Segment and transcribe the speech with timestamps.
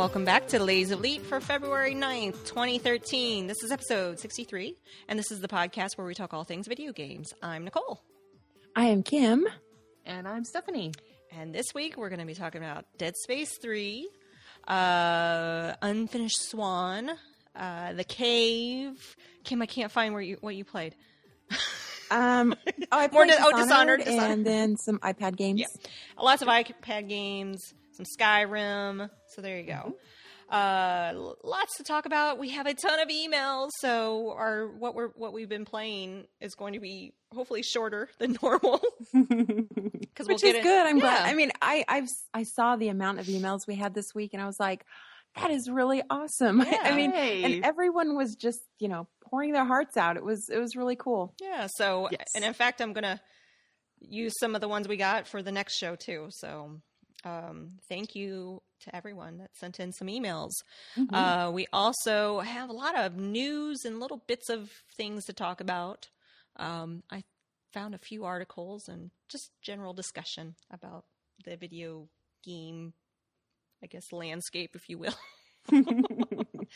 [0.00, 3.46] Welcome back to the Ladies of Elite for February 9th, 2013.
[3.46, 4.74] This is episode 63,
[5.08, 7.34] and this is the podcast where we talk all things video games.
[7.42, 8.00] I'm Nicole.
[8.74, 9.46] I am Kim.
[10.06, 10.94] And I'm Stephanie.
[11.36, 14.08] And this week we're going to be talking about Dead Space 3,
[14.66, 17.10] uh, Unfinished Swan,
[17.54, 19.16] uh, The Cave.
[19.44, 20.96] Kim, I can't find where you what you played.
[22.12, 24.30] Um, oh, I More played oh, Dishonored, Dishonored, Dishonored.
[24.32, 25.60] and then some iPad games.
[25.60, 25.66] Yeah.
[26.20, 29.08] Lots of iPad games, some Skyrim.
[29.34, 29.96] So there you go.
[30.48, 31.12] Uh,
[31.44, 32.38] lots to talk about.
[32.38, 36.54] We have a ton of emails, so our what we're what we've been playing is
[36.56, 38.80] going to be hopefully shorter than normal
[39.12, 40.62] because we'll Which get is it.
[40.64, 40.86] good.
[40.86, 41.26] I'm glad.
[41.26, 44.42] I mean, I I've I saw the amount of emails we had this week, and
[44.42, 44.84] I was like,
[45.36, 46.60] that is really awesome.
[46.82, 47.44] I mean, Yay.
[47.44, 50.16] and everyone was just you know pouring their hearts out.
[50.16, 51.32] It was it was really cool.
[51.40, 51.68] Yeah.
[51.76, 52.26] So, Yes.
[52.34, 53.20] and in fact, I'm gonna
[54.00, 56.26] use some of the ones we got for the next show too.
[56.30, 56.80] So,
[57.24, 60.52] um, thank you to everyone that sent in some emails.
[60.96, 61.14] Mm-hmm.
[61.14, 65.60] Uh, we also have a lot of news and little bits of things to talk
[65.60, 66.08] about.
[66.56, 67.24] Um, I
[67.72, 71.04] found a few articles and just general discussion about
[71.44, 72.08] the video
[72.44, 72.94] game,
[73.82, 75.14] I guess, landscape, if you will.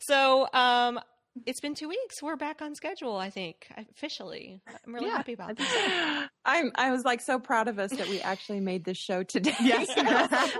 [0.00, 1.00] so, um,
[1.46, 2.22] it's been two weeks.
[2.22, 4.60] We're back on schedule, I think, officially.
[4.86, 6.28] I'm really Yeah, happy about that.
[6.44, 9.54] I'm I was like so proud of us that we actually made this show today.
[9.60, 9.88] Yes.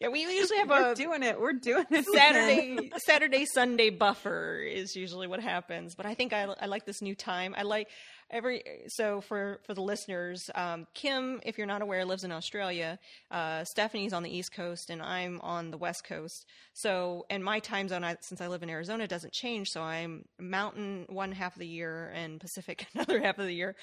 [0.00, 1.40] Yeah, we usually have We're a doing it.
[1.40, 2.04] We're doing it.
[2.04, 5.94] Saturday Saturday Sunday buffer is usually what happens.
[5.94, 7.54] But I think I, I like this new time.
[7.56, 7.88] I like
[8.30, 12.98] every so for for the listeners, um, Kim, if you're not aware, lives in Australia.
[13.30, 16.46] Uh, Stephanie's on the East Coast, and I'm on the West Coast.
[16.74, 19.68] So and my time zone, I, since I live in Arizona, doesn't change.
[19.68, 23.74] So I'm Mountain one half of the year and Pacific another half of the year.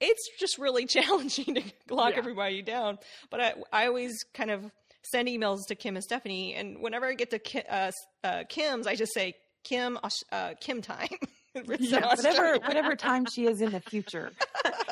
[0.00, 2.18] It's just really challenging to lock Yeah.
[2.18, 2.98] everybody down.
[3.30, 4.70] But I I always kind of
[5.12, 7.90] send emails to Kim and Stephanie, and whenever I get to Ki- uh,
[8.22, 9.98] uh, Kim's, I just say Kim
[10.32, 11.08] uh, Kim time.
[11.54, 12.60] It's Yeah, whatever Australia.
[12.64, 14.30] whatever time she is in the future.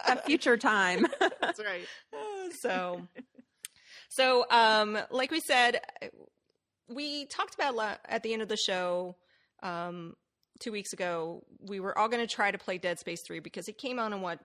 [0.06, 1.06] that future time.
[1.40, 1.86] That's right.
[2.60, 3.02] so,
[4.08, 5.80] so um, like we said,
[6.88, 9.16] we talked about at the end of the show
[9.62, 10.14] um,
[10.60, 11.44] two weeks ago.
[11.60, 14.12] We were all going to try to play Dead Space three because it came out
[14.12, 14.40] on what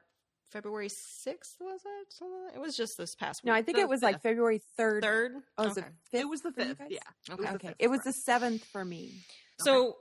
[0.51, 2.55] February sixth was it?
[2.55, 3.47] It was just this past week.
[3.47, 4.21] No, I think The it was like.
[4.21, 5.01] February third.
[5.01, 5.31] third.
[5.57, 5.87] Oh, was okay.
[5.87, 6.21] it fifth?
[6.21, 6.81] It was the fifth.
[6.89, 6.99] Yeah.
[7.31, 7.41] Okay.
[7.41, 7.67] was the Okay.
[7.69, 9.23] fifth It was for the seventh for me.
[9.59, 9.97] So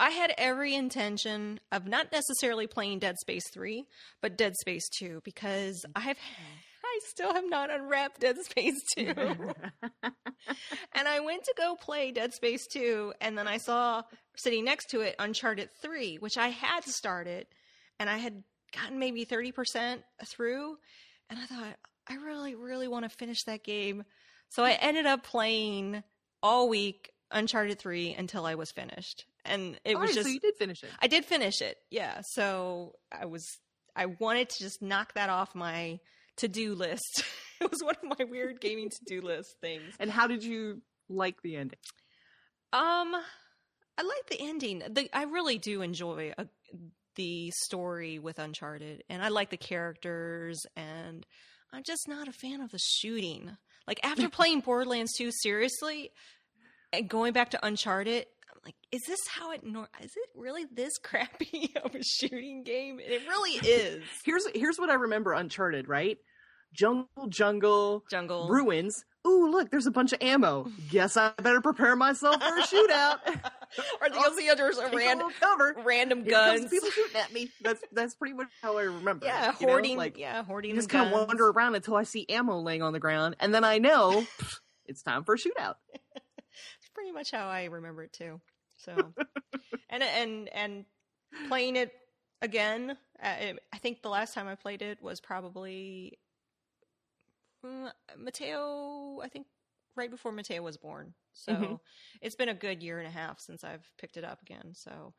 [0.00, 3.84] I had every intention of not necessarily playing Dead Space 3,
[4.22, 6.08] but Dead Space 2 because mm-hmm.
[6.08, 6.16] I've
[6.84, 9.04] I still have not unwrapped Dead Space 2.
[9.14, 14.02] and I went to go play Dead Space 2 and then I saw
[14.36, 17.46] sitting next to it Uncharted 3, which I had started
[18.00, 18.42] and I had
[18.74, 20.78] gotten maybe 30% through
[21.28, 21.76] and I thought
[22.08, 24.04] I really really want to finish that game.
[24.48, 26.02] So I ended up playing
[26.42, 29.26] all week Uncharted 3 until I was finished.
[29.44, 30.90] And it All was right, just so you did finish it.
[31.00, 31.78] I did finish it.
[31.90, 32.20] Yeah.
[32.32, 33.46] So I was
[33.96, 36.00] I wanted to just knock that off my
[36.36, 37.24] to-do list.
[37.60, 39.94] it was one of my weird gaming to-do list things.
[39.98, 41.78] And how did you like the ending?
[42.72, 43.14] Um
[43.98, 44.82] I like the ending.
[44.88, 46.44] The, I really do enjoy uh
[47.16, 51.26] the story with Uncharted and I like the characters and
[51.72, 53.56] I'm just not a fan of the shooting.
[53.86, 56.12] Like after playing Borderlands 2 seriously
[56.92, 58.26] and going back to Uncharted,
[58.64, 63.00] like, is this how it nor- is it really this crappy of a shooting game?
[63.00, 64.02] It really is.
[64.24, 66.18] Here's here's what I remember Uncharted, right?
[66.72, 68.48] Jungle, jungle, Jungle.
[68.48, 69.04] ruins.
[69.26, 70.70] Ooh, look, there's a bunch of ammo.
[70.90, 73.18] Guess I better prepare myself for a shootout.
[74.00, 75.74] or the you'll see others a random cover.
[75.84, 76.70] random guns.
[76.70, 77.50] people shooting at me.
[77.60, 79.26] That's that's pretty much how I remember.
[79.26, 79.72] Yeah, it, you know?
[79.72, 82.92] hoarding Like yeah, hoarding just kind of wander around until I see ammo laying on
[82.92, 84.24] the ground, and then I know
[84.86, 85.74] it's time for a shootout.
[86.94, 88.40] Pretty much how I remember it too.
[88.76, 89.14] So,
[89.90, 90.84] and and and
[91.44, 91.92] playing it
[92.42, 92.96] again.
[93.22, 96.18] Uh, I think the last time I played it was probably
[97.64, 99.20] mm, Mateo.
[99.22, 99.46] I think
[99.96, 101.14] right before Mateo was born.
[101.32, 101.80] So Mhm.
[102.20, 104.74] it's been a good year and a half since I've picked it up again.
[104.74, 105.14] So.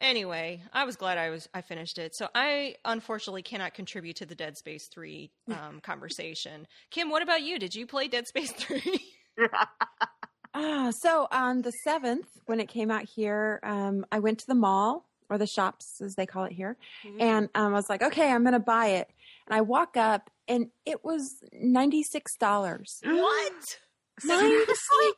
[0.00, 2.14] Anyway, I was glad I was I finished it.
[2.14, 6.66] So I unfortunately cannot contribute to the Dead Space three um, conversation.
[6.90, 7.58] Kim, what about you?
[7.58, 9.00] Did you play Dead Space three?
[10.54, 14.54] Ah, so on the seventh, when it came out here, um, I went to the
[14.54, 16.76] mall or the shops, as they call it here,
[17.18, 19.08] and um, I was like, okay, I'm gonna buy it.
[19.46, 23.00] And I walk up, and it was ninety six dollars.
[23.02, 23.78] what?
[24.24, 24.64] Ninety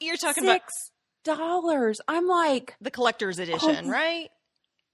[0.00, 0.90] You're talking about six
[1.24, 2.00] dollars.
[2.06, 3.90] I'm like the collector's edition, Oh.
[3.90, 4.28] right?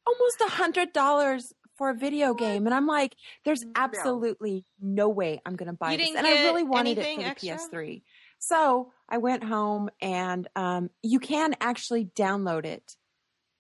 [0.07, 3.15] almost a hundred dollars for a video game, and I'm like,
[3.45, 6.15] there's absolutely no way I'm gonna buy You this.
[6.17, 7.57] And I really wanted it for the extra?
[7.59, 8.03] PS3.
[8.41, 12.97] So I went home and um, you can actually download it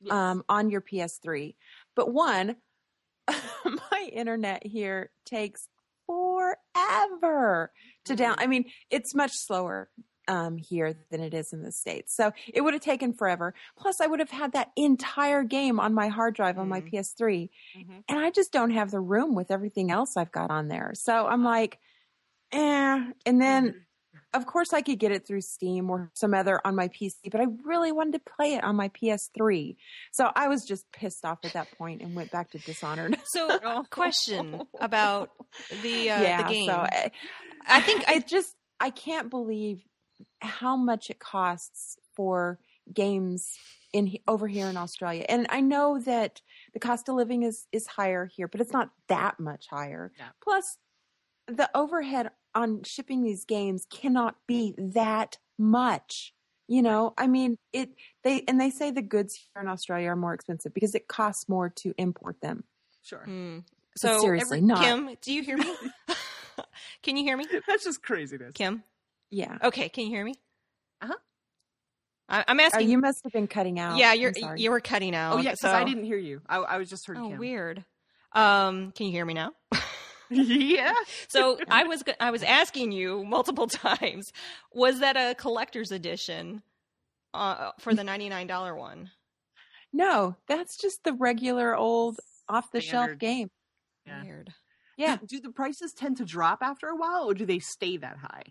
[0.02, 0.12] Yes.
[0.14, 1.54] um, on your PS3.
[1.94, 2.56] But one,
[3.28, 5.68] my internet here takes
[6.06, 7.70] forever
[8.06, 8.36] to down.
[8.38, 9.90] I mean, it's much slower
[10.26, 12.16] um, here than it is in the States.
[12.16, 13.52] So it would have taken forever.
[13.76, 16.90] Plus, I would have had that entire game on my hard drive on my Mhm.
[16.90, 17.50] PS3.
[17.76, 18.04] Mhm.
[18.08, 20.92] And I just don't have the room with everything else I've got on there.
[20.94, 21.78] So I'm like,
[22.52, 23.12] eh.
[23.26, 23.86] And then
[24.32, 27.40] of course I could get it through Steam or some other on my PC, but
[27.40, 29.76] I really wanted to play it on my PS3.
[30.12, 33.18] So I was just pissed off at that point and went back to Dishonored.
[33.24, 35.30] So, question about
[35.82, 36.66] the uh, yeah, the game.
[36.66, 37.10] so I,
[37.66, 39.82] I think I just I can't believe
[40.40, 42.58] how much it costs for
[42.92, 43.46] games
[43.92, 45.24] in over here in Australia.
[45.28, 46.40] And I know that
[46.72, 50.12] the cost of living is is higher here, but it's not that much higher.
[50.18, 50.28] Yeah.
[50.42, 50.78] Plus
[51.46, 56.32] the overhead on shipping these games cannot be that much.
[56.68, 57.90] You know, I mean, it
[58.22, 61.48] they and they say the goods here in Australia are more expensive because it costs
[61.48, 62.62] more to import them.
[63.02, 63.24] Sure.
[63.26, 63.64] But
[63.96, 65.64] So seriously, every- not Kim, do you hear me?
[67.02, 68.52] can you hear me, That's just craziness.
[68.54, 68.84] Kim?
[69.30, 69.58] yeah.
[69.64, 70.34] Okay, can you hear me?
[71.02, 71.14] Uh-huh.
[72.28, 72.88] I, I'm Oh, asking.
[72.88, 73.96] you must have been cutting out.
[73.98, 75.34] yeah, you're you were cutting out.
[75.34, 75.72] Oh yeah, because so.
[75.72, 76.40] I didn't hear you.
[76.48, 77.38] I, I was just heard Oh, Kim.
[77.38, 77.84] weird.
[78.32, 79.52] Um, can you hear me now?
[80.30, 80.94] Yeah.
[81.28, 84.32] So I was I was asking you multiple times.
[84.72, 86.62] Was that a collector's edition
[87.34, 89.10] uh, for the ninety nine dollar one?
[89.92, 92.18] No, that's just the regular old
[92.48, 93.50] off the shelf game.
[94.06, 94.22] Yeah.
[94.22, 94.52] Weird.
[94.96, 97.96] Yeah, Do, do the prices tend to drop after a while, or do they stay
[97.96, 98.42] that high?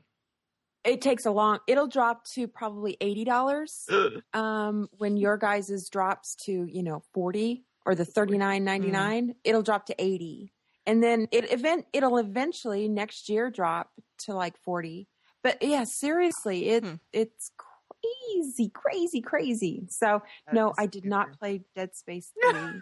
[0.86, 1.60] it takes a long.
[1.68, 3.88] It'll drop to probably eighty dollars.
[4.34, 9.36] Um, when your guys's drops to you know forty or the thirty nine ninety nine,
[9.44, 10.54] it'll drop to eighty,
[10.90, 13.92] and then it event it'll eventually next year drop
[14.26, 15.08] to like forty.
[15.44, 16.96] But yeah, seriously, it Hmm.
[17.14, 19.84] it's crazy, crazy, crazy.
[19.90, 22.82] So no, I is did not play Dead Space three.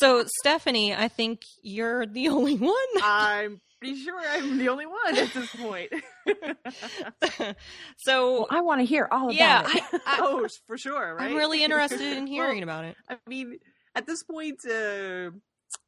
[0.00, 2.74] So Stephanie, I think you're the only one.
[3.02, 5.92] I'm pretty sure I'm the only one at this point.
[7.98, 9.82] so well, I want to hear all about yeah, it.
[9.92, 11.30] I, I, oh, for sure, right?
[11.30, 12.96] I'm really interested in Well, hearing about it.
[13.08, 13.58] I mean,
[13.96, 15.30] at this point, uh,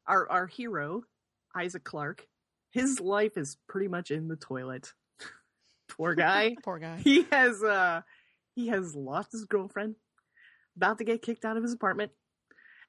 [0.07, 1.03] our our hero,
[1.55, 2.27] Isaac Clarke,
[2.71, 4.93] his life is pretty much in the toilet.
[5.89, 6.55] Poor guy.
[6.63, 6.97] Poor guy.
[6.97, 8.01] he has uh
[8.55, 9.95] he has lost his girlfriend,
[10.75, 12.11] about to get kicked out of his apartment,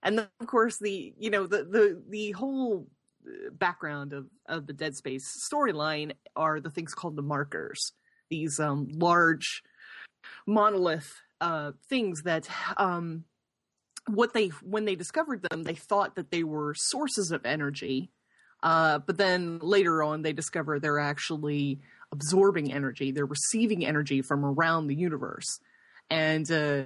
[0.03, 2.87] and then of course the you know the the the whole
[3.27, 7.93] uh, background of of the Dead Space storyline are the things called the markers.
[8.31, 9.63] These um large
[10.47, 13.25] monolith uh things that um
[14.09, 18.11] what they when they discovered them they thought that they were sources of energy
[18.63, 21.81] uh but then later on they discover they're actually
[22.13, 23.11] absorbing energy.
[23.11, 25.61] They're receiving energy from around the universe.
[26.11, 26.85] And uh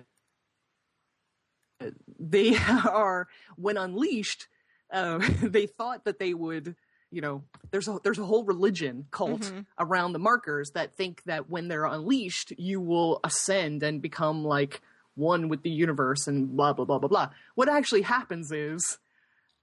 [2.18, 2.56] they
[2.88, 4.48] are when unleashed
[4.92, 6.74] uh, they thought that they would
[7.10, 9.66] you know there's a there's a whole religion cult Mhm.
[9.78, 14.80] around the markers that think that when they're unleashed you will ascend and become like
[15.14, 17.30] one with the universe and blah blah blah blah blah.
[17.54, 18.98] What actually happens is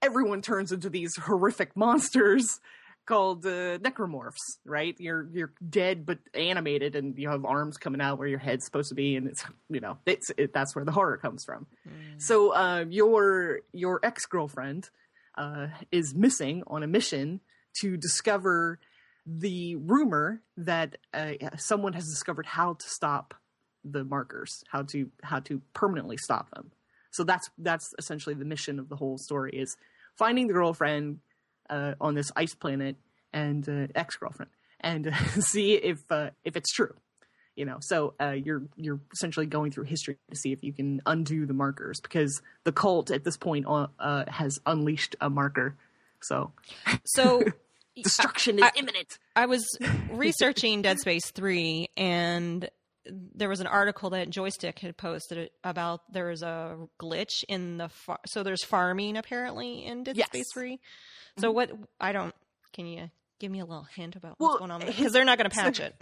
[0.04, 2.60] everyone turns into these horrific monsters
[3.06, 8.18] called uh, necromorphs right you're you're dead but animated and you have arms coming out
[8.18, 10.92] where your head's supposed to be and it's you know it's it, that's where the
[10.92, 12.20] horror comes from Mm.
[12.22, 14.88] so uh, your your ex girlfriend
[15.36, 17.40] uh, is missing on a mission
[17.80, 18.78] to discover
[19.26, 23.34] the rumor that uh, someone has discovered how to stop
[23.84, 26.70] the markers, how to how to permanently stop them.
[27.10, 29.76] So that's that's essentially the mission of the whole story is
[30.16, 31.20] finding the girlfriend
[31.70, 32.96] uh, on this ice planet
[33.32, 36.94] and uh, ex girlfriend and uh, see if uh, if it's true
[37.56, 37.76] you know?
[37.80, 41.54] So uh, you're you're essentially going through history to see if you can undo the
[41.54, 43.86] markers because the cult at this point uh,
[44.26, 45.76] has unleashed a marker.
[46.20, 46.52] So
[47.04, 47.44] So
[48.02, 49.18] destruction is I- imminent.
[49.36, 49.64] I was
[50.10, 52.68] researching Dead Space 3 and
[53.06, 57.88] there was an article that Joystiq had posted about there was a glitch in the
[57.88, 60.28] far- so there's farming apparently in Dead Yes.
[60.28, 60.80] Space 3.
[61.38, 61.70] So what
[62.00, 62.34] I don't
[62.72, 65.38] can you give me a little hint about Well, what's going on because they're not
[65.38, 65.94] going to so- patch it.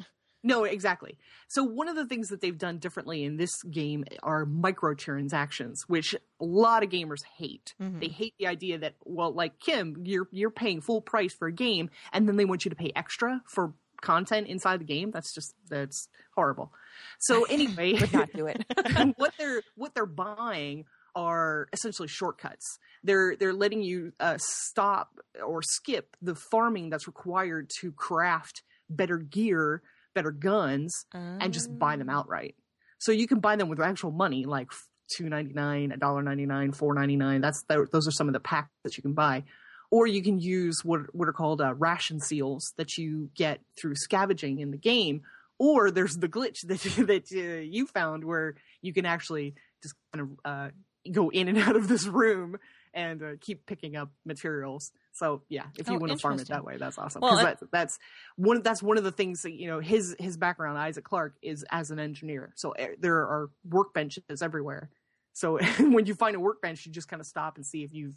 [0.44, 1.16] no exactly
[1.48, 6.14] so one of the things that they've done differently in this game are microtransactions which
[6.14, 8.00] a lot of gamers hate Mhm.
[8.00, 11.52] they hate the idea that well like kim you're you're paying full price for a
[11.52, 15.32] game and then they want you to pay extra for content inside the game that's
[15.34, 16.72] just that's horrible
[17.20, 18.64] so anyway Would not do it.
[19.16, 22.78] what they're what they're buying are essentially shortcuts.
[23.04, 29.18] They're they're letting you uh, stop or skip the farming that's required to craft better
[29.18, 29.82] gear
[30.14, 32.14] better guns and just buy them Oh.
[32.14, 32.54] outright.
[32.98, 34.68] So you can buy them with actual money, like
[35.16, 37.40] two ninety nine, a dollar ninety nine, four ninety nine.
[37.40, 39.44] That's th- those are some of the packs that you can buy,
[39.92, 43.94] or you can use what what are called uh, ration seals that you get through
[43.94, 45.22] scavenging in the game.
[45.58, 50.22] Or there's the glitch that that uh, you found where you can actually just kind
[50.22, 50.68] of uh,
[51.12, 52.56] go in and out of this room
[52.94, 54.90] and uh, keep picking up materials.
[55.12, 57.20] So yeah, if you Oh, want to farm it that way, that's awesome.
[57.20, 57.98] Well, Because that's that's
[58.36, 61.64] one that's one of the things that you know his his background Isaac Clarke, is
[61.70, 62.52] as an engineer.
[62.56, 64.88] So eh, there are workbenches everywhere.
[65.34, 68.14] So when you find a workbench, you just kind of stop and see if you've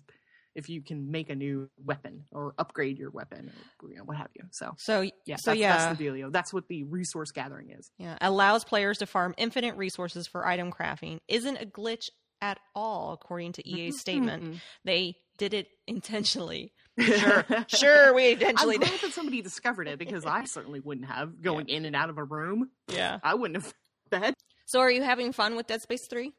[0.56, 3.52] if you can make a new weapon or upgrade your weapon
[3.84, 4.44] or you know, what have you.
[4.52, 6.32] So So yeah, so that's, yeah, that's the dealio.
[6.32, 7.90] That's what the resource gathering is.
[7.98, 11.20] yeah, allows players to farm infinite resources for item crafting.
[11.28, 12.10] Isn't a glitch
[12.42, 14.58] at all, according to EA's statement.
[14.84, 16.72] They did it intentionally.
[16.98, 18.88] Sure, sure, we intentionally I'm did.
[18.90, 22.18] glad that somebody discovered it because I certainly wouldn't have going in and out of
[22.18, 22.70] a room.
[22.88, 23.20] Yeah.
[23.22, 23.74] I wouldn't have
[24.12, 24.34] that.
[24.66, 26.32] So, are you having fun with Dead Space Three?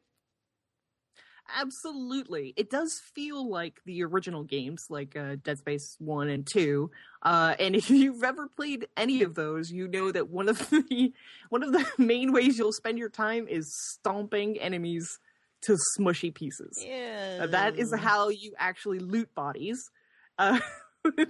[1.54, 6.90] Absolutely, it does feel like the original games, like uh, Dead Space One and Two.
[7.22, 11.12] Uh, and if you've ever played any of those, you know that one of the
[11.48, 15.18] one of the main ways you'll spend your time is stomping enemies
[15.62, 16.82] to smushy pieces.
[16.84, 17.40] Yeah.
[17.42, 19.90] Uh, that is how you actually loot bodies.
[20.38, 20.60] Uh,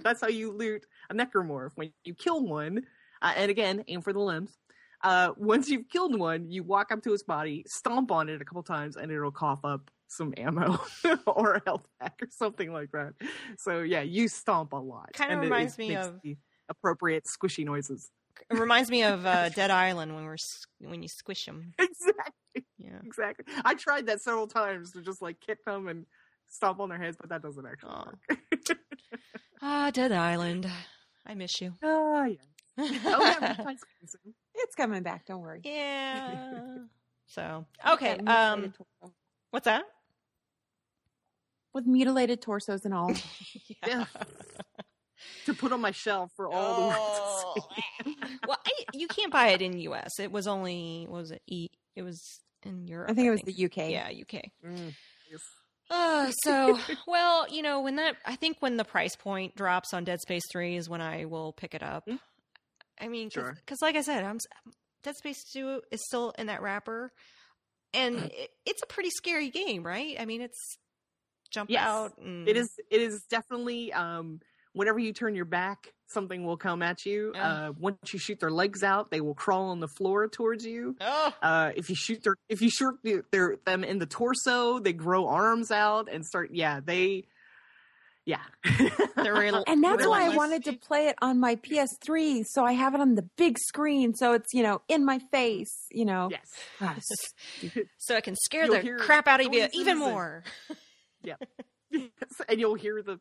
[0.03, 1.71] that's how you loot a necromorph.
[1.75, 2.83] When you kill one,
[3.21, 4.57] uh, and again, aim for the limbs.
[5.03, 8.45] Uh, once you've killed one, you walk up to its body, stomp on it a
[8.45, 10.79] couple times, and it'll cough up some ammo
[11.27, 13.13] or a health pack or something like that.
[13.57, 15.11] So yeah, you stomp a lot.
[15.13, 16.37] Kinda and it- reminds it me makes of- the
[16.69, 18.09] appropriate squishy noises.
[18.51, 20.37] It reminds me of uh, Dead Island when we're
[20.79, 21.73] when you squish them.
[21.79, 22.65] Exactly.
[22.77, 22.99] Yeah.
[23.03, 23.45] Exactly.
[23.65, 26.05] I tried that several times to just like kick them and
[26.47, 28.05] stomp on their heads, but that doesn't actually Aw.
[28.05, 28.77] work.
[29.61, 30.69] Ah, Dead Island.
[31.25, 31.73] I miss you.
[31.83, 32.35] Oh yeah.
[32.77, 34.33] Oh yeah, Valentine's Day soon.
[34.53, 35.25] It's coming back.
[35.25, 35.61] Don't worry.
[35.63, 36.77] yeah.
[37.25, 38.17] So okay.
[38.19, 38.71] Um,
[39.49, 39.83] what's that?
[41.73, 43.13] With mutilated torsos and all.
[43.87, 44.05] Yeah.
[45.45, 47.53] to put on my shelf for all the Oh.
[47.55, 47.55] world
[48.05, 48.37] to see.
[48.47, 50.19] well, I, you can't buy it in U.S.
[50.19, 51.41] It was only what was it?
[51.47, 51.69] E.
[51.95, 52.21] It was
[52.63, 53.09] in Europe.
[53.09, 53.89] I think it was the UK.
[53.89, 54.43] yeah UK.
[54.65, 54.93] Mm,
[55.31, 55.41] yes.
[55.89, 60.03] Uh, so well, you know, when that I think when the price point drops on
[60.03, 62.05] Dead Space Three is when I will pick it up.
[62.07, 62.19] Mm.
[62.99, 63.87] I mean, because Sure.
[63.87, 64.37] like I said, I'm
[65.03, 67.11] Dead Space Two is still in that wrapper,
[67.93, 70.15] and it, it's a pretty scary game, right?
[70.19, 70.77] I mean, it's
[71.51, 71.83] jump Yes.
[71.87, 72.17] out.
[72.17, 74.39] And, It is it is definitely um
[74.73, 77.31] whenever you turn your back, something will come at you.
[77.35, 77.47] Yeah.
[77.67, 80.95] Uh once you shoot their legs out, they will crawl on the floor towards you.
[81.01, 84.79] Oh, Uh, if you shoot their if you shoot the- their them in the torso,
[84.79, 86.51] they grow arms out and start.
[86.53, 87.25] Yeah, they.
[88.25, 88.41] Yeah,
[89.15, 92.73] They're real- And that's why I wanted to play it on my PS3, so I
[92.73, 96.27] have it on the big screen, so it's you know in my face, you know.
[96.29, 96.51] yes.
[96.81, 97.05] Yes.
[97.97, 100.43] so I can scare You'll the crap out of you noises even and- more.
[101.91, 102.11] yes.
[102.47, 103.19] and you'll hear the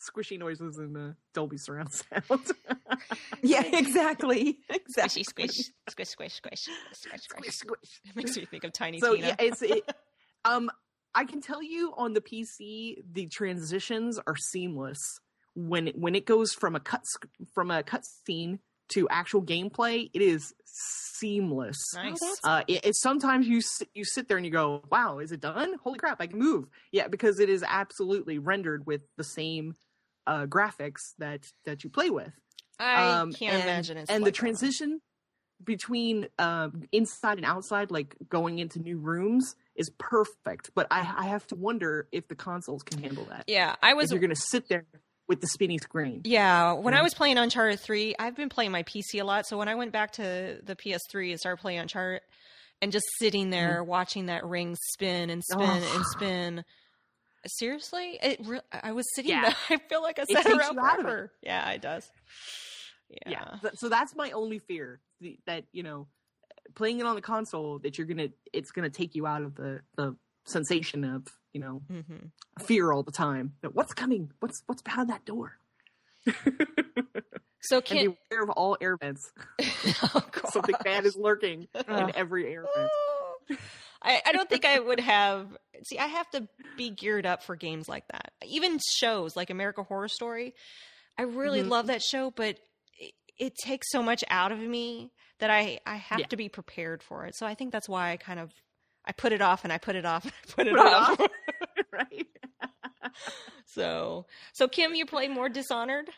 [0.00, 2.52] squishy noises in the Dolby surround sound.
[3.42, 5.22] yeah, exactly, Squishy, exactly.
[5.24, 7.22] squish, squish, squish, squish, squish, squish.
[7.22, 8.00] squish, squish.
[8.04, 9.28] It makes me think of Tiny so Tina.
[9.28, 9.82] yeah, it's it,
[10.44, 10.70] um.
[11.14, 15.18] I can tell you on the PC, the transitions are seamless
[15.54, 17.02] when it, when it goes from a cut
[17.52, 20.10] from a cut scene to actual gameplay.
[20.12, 21.76] It is seamless.
[21.94, 22.20] nice.
[22.44, 25.40] Uh, it, it sometimes you sit, you sit there and you go, "Wow, is it
[25.40, 25.74] done?
[25.82, 29.74] Holy crap, I can move!" Yeah, because it is absolutely rendered with the same
[30.26, 32.32] uh, graphics that that you play with.
[32.78, 34.36] I Um, can't and, imagine it's and like the that.
[34.36, 35.00] transition
[35.64, 40.70] between um, inside and outside, like going into new rooms, is perfect.
[40.74, 43.44] But I, I have to wonder if the consoles can handle that.
[43.48, 44.10] Yeah, I If was.
[44.12, 44.84] you're going to sit there
[45.28, 46.22] with the spinny screen.
[46.24, 49.46] Yeah, when I was playing Uncharted Three, I've been playing my PC a lot.
[49.46, 52.22] So when I went back to the PS3 and started playing Uncharted,
[52.80, 55.84] and just sitting there watching that ring spin and spin Mm-hmm.
[55.84, 55.96] Oh.
[55.96, 56.64] and spin.
[57.46, 58.40] Seriously, it.
[58.44, 59.42] Re- I was sitting Yeah.
[59.42, 59.54] there.
[59.78, 61.32] I feel like I sat around forever.
[61.42, 62.10] Yeah, it does.
[63.08, 63.30] Yeah.
[63.62, 63.70] yeah.
[63.74, 65.00] So that's my only fear
[65.46, 66.08] that you know
[66.74, 69.80] playing it on the console that you're gonna it's gonna take you out of the
[69.96, 70.16] the
[70.46, 72.26] sensation of you know hmm
[72.60, 75.58] fear all the time that what's coming what's what's behind that door
[77.60, 77.98] So and can
[78.30, 79.32] beware of all air vents
[80.14, 82.90] oh, something bad is lurking in every air vent
[84.02, 85.56] I, I don't think I would have.
[85.84, 88.30] See, I have to be geared up for games like that.
[88.46, 90.54] Even shows like American Horror Story.
[91.18, 91.70] I really Mhm.
[91.70, 92.58] love that show, but
[93.00, 96.26] it, it takes so much out of me that I I have Yeah.
[96.26, 97.34] to be prepared for it.
[97.36, 98.52] So I think that's why I kind of
[99.08, 100.92] I put it off and I put it off and I put it Put it
[100.92, 101.20] off.
[101.20, 101.30] off.
[101.92, 102.26] right
[103.66, 106.10] so so Kim, you play more Dishonored.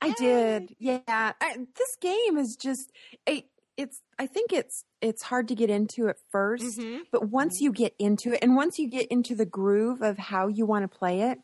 [0.00, 0.76] I did.
[0.78, 1.00] Yeah.
[1.08, 2.92] I, this game is just
[3.26, 7.00] it, it's I think it's it's hard to get into at 1st Mhm.
[7.10, 10.46] but once you get into it and once you get into the groove of how
[10.48, 11.38] you want to play it,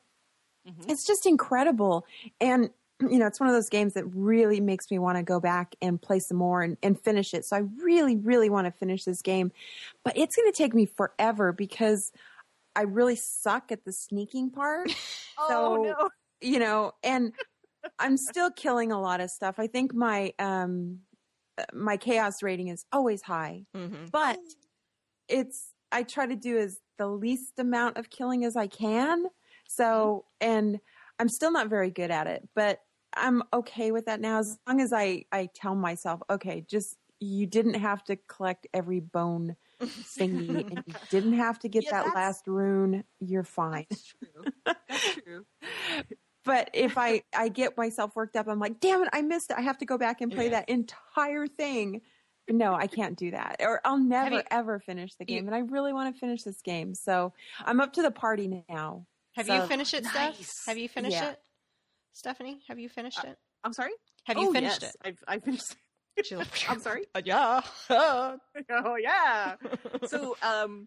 [0.69, 0.91] Mhm.
[0.91, 2.07] it's just incredible.
[2.41, 2.71] And
[3.11, 5.75] you know, it's one of those games that really makes me want to go back
[5.83, 7.45] and play some more and, and finish it.
[7.45, 9.53] So I really, really want to finish this game.
[10.05, 12.13] But it's going to take me forever because
[12.77, 14.91] I really suck at the sneaking part.
[15.37, 16.09] Oh So- no!
[16.41, 17.33] you know, and
[17.99, 19.57] I'm still killing a lot of stuff.
[19.59, 21.01] I think my um
[21.73, 24.11] my chaos rating is always high, Mhm.
[24.13, 24.39] but
[25.29, 29.25] it's I try to do as the least amount of killing as I can.
[29.69, 30.79] So, and
[31.19, 32.81] I'm still not very good at it, but
[33.17, 37.47] I'm okay with that now as long as I I tell myself, okay, just you
[37.47, 42.15] didn't have to collect every bone thingy and you didn't have to get Yeah, that
[42.15, 44.45] last rune, you're fine That's true.
[44.89, 45.47] That's true.
[46.45, 49.57] but if I I get myself worked up, I'm like, damn it, I missed it.
[49.59, 50.51] I have to go back and play Yeah.
[50.61, 52.03] that entire thing.
[52.51, 55.47] No, I can't do that, or I'll never you- ever finish the you- game.
[55.47, 57.33] and I really want to finish this game, so
[57.65, 59.07] I'm up to the party now.
[59.35, 60.37] Have So- you finished it, Steph?
[60.37, 60.67] Nice.
[60.67, 61.31] Have you finished Yeah.
[61.31, 61.41] it?
[62.15, 63.37] Stephanie, have you finished it?
[63.65, 63.91] I'm sorry.
[64.25, 64.95] Have you oh, finished yes.
[64.95, 65.01] it?
[65.05, 65.77] I've I finished.
[66.69, 67.07] I'm sorry.
[67.15, 67.61] Uh, yeah.
[67.91, 69.57] oh yeah.
[70.07, 70.87] So um,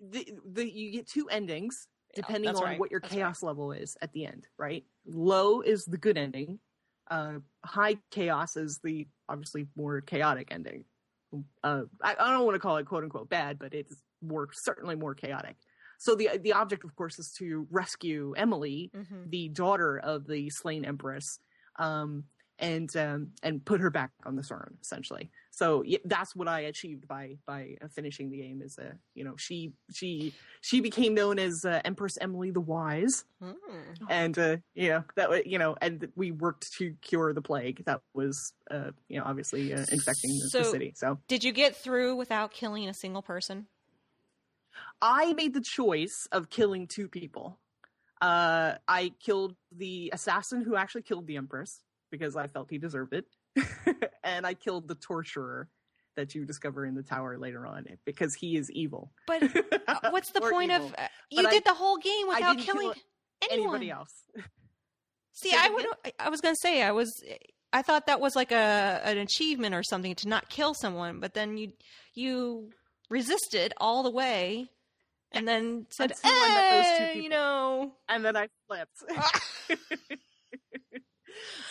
[0.00, 2.80] the the you get two endings depending that's on right.
[2.80, 4.84] what your That's chaos level is at the end, right?
[5.06, 6.60] Low is the good ending.
[7.10, 10.84] Uh, high chaos is the obviously more chaotic ending.
[11.62, 14.94] Uh, I, I don't want to call it quote unquote bad, but it's more certainly
[14.94, 15.56] more chaotic.
[15.98, 19.30] So the the object, of course, is to rescue Emily, Mhm.
[19.30, 21.38] the daughter of the slain empress,
[21.78, 22.24] um,
[22.58, 25.30] and um, and put her back on the throne, essentially.
[25.50, 28.62] So that's what I achieved by by uh, finishing the game.
[28.62, 33.24] Is uh, you know she she she became known as uh, Empress Emily the Wise,
[33.42, 33.56] Mm.
[34.08, 38.00] and uh, you know that you know, and we worked to cure the plague that
[38.14, 40.92] was uh, you know obviously uh, infecting the, the city.
[40.96, 43.66] So Did you get through without killing a single person?
[45.06, 47.58] I made the choice of killing two people.
[48.22, 53.12] Uh, I killed the assassin who actually killed the Empress because I felt he deserved
[53.12, 53.26] it,
[54.24, 55.68] and I killed the torturer
[56.16, 59.10] that you discover in the tower later on because he is evil.
[59.26, 59.42] But
[59.86, 60.86] uh, what's the point evil.
[60.86, 62.92] of uh, you But I- did the whole game I without didn't kill killing
[63.50, 63.68] anyone?
[63.74, 64.12] anybody else?
[65.32, 65.86] See, I that would.
[66.18, 67.12] I was gonna say I was.
[67.72, 71.34] I thought that was like a an achievement or something to not kill someone, but
[71.34, 71.72] then you
[72.14, 72.70] you
[73.10, 74.70] resisted all the way,
[75.34, 79.02] and then said, Until I met those two "Eh, you know." and then I flipped.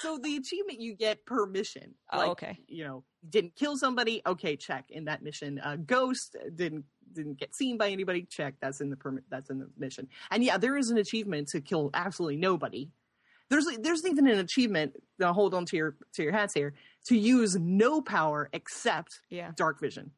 [0.02, 1.96] so the achievement you get per mission.
[2.12, 2.58] Oh, okay.
[2.68, 4.22] You know, didn't kill somebody.
[4.26, 5.60] Okay, check in that mission.
[5.60, 8.24] Uh, ghost didn't didn't get seen by anybody.
[8.24, 8.56] Check.
[8.62, 9.24] That's in the permit.
[9.30, 10.08] That's in the mission.
[10.32, 12.90] And yeah, there is an achievement to kill absolutely nobody.
[13.50, 14.94] There's there's even an achievement.
[15.20, 16.74] Now hold on to your to your hats here
[17.06, 19.52] to use no power except Yeah.
[19.56, 20.12] dark vision.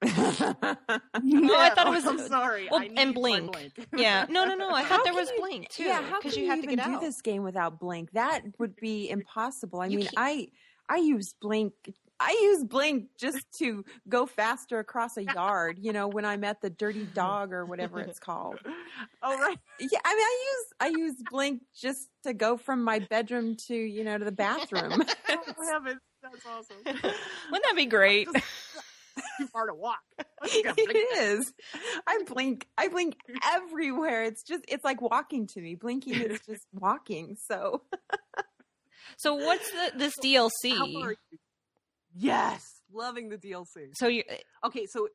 [0.02, 2.68] I thought it was- I'm sorry.
[2.70, 3.56] well, and my blink.
[3.96, 4.26] Yeah.
[4.28, 4.70] No, no, no.
[4.70, 5.84] I How thought there was you- blink too.
[5.84, 7.00] yeah, how can you you, have to get do out.
[7.00, 8.12] this game without blink?
[8.12, 9.80] That would be impossible.
[9.80, 10.48] I You mean, can't- I
[10.88, 11.72] I use blink.
[12.20, 15.78] I use blink just to go faster across a yard.
[15.80, 18.58] You know, when I'm at the Dirty Dog or whatever it's called.
[19.22, 19.58] Oh right.
[19.78, 23.74] Yeah, I mean, I use I use blink just to go from my bedroom to
[23.74, 25.02] you know to the bathroom.
[25.28, 26.76] Oh, heavens, that's awesome.
[26.86, 27.04] Wouldn't
[27.64, 28.26] that be great?
[29.38, 30.00] Too far to walk.
[30.42, 31.52] Let's go blink it is.
[32.06, 32.66] I blink.
[32.76, 34.24] I blink everywhere.
[34.24, 35.74] It's just it's like walking to me.
[35.74, 37.36] Blinking is just walking.
[37.46, 37.82] So
[39.16, 40.76] so what's the this DLC?
[40.76, 41.38] far are you?
[42.14, 43.94] Yes, loving the DLC.
[43.94, 44.24] So you
[44.64, 45.08] Okay, so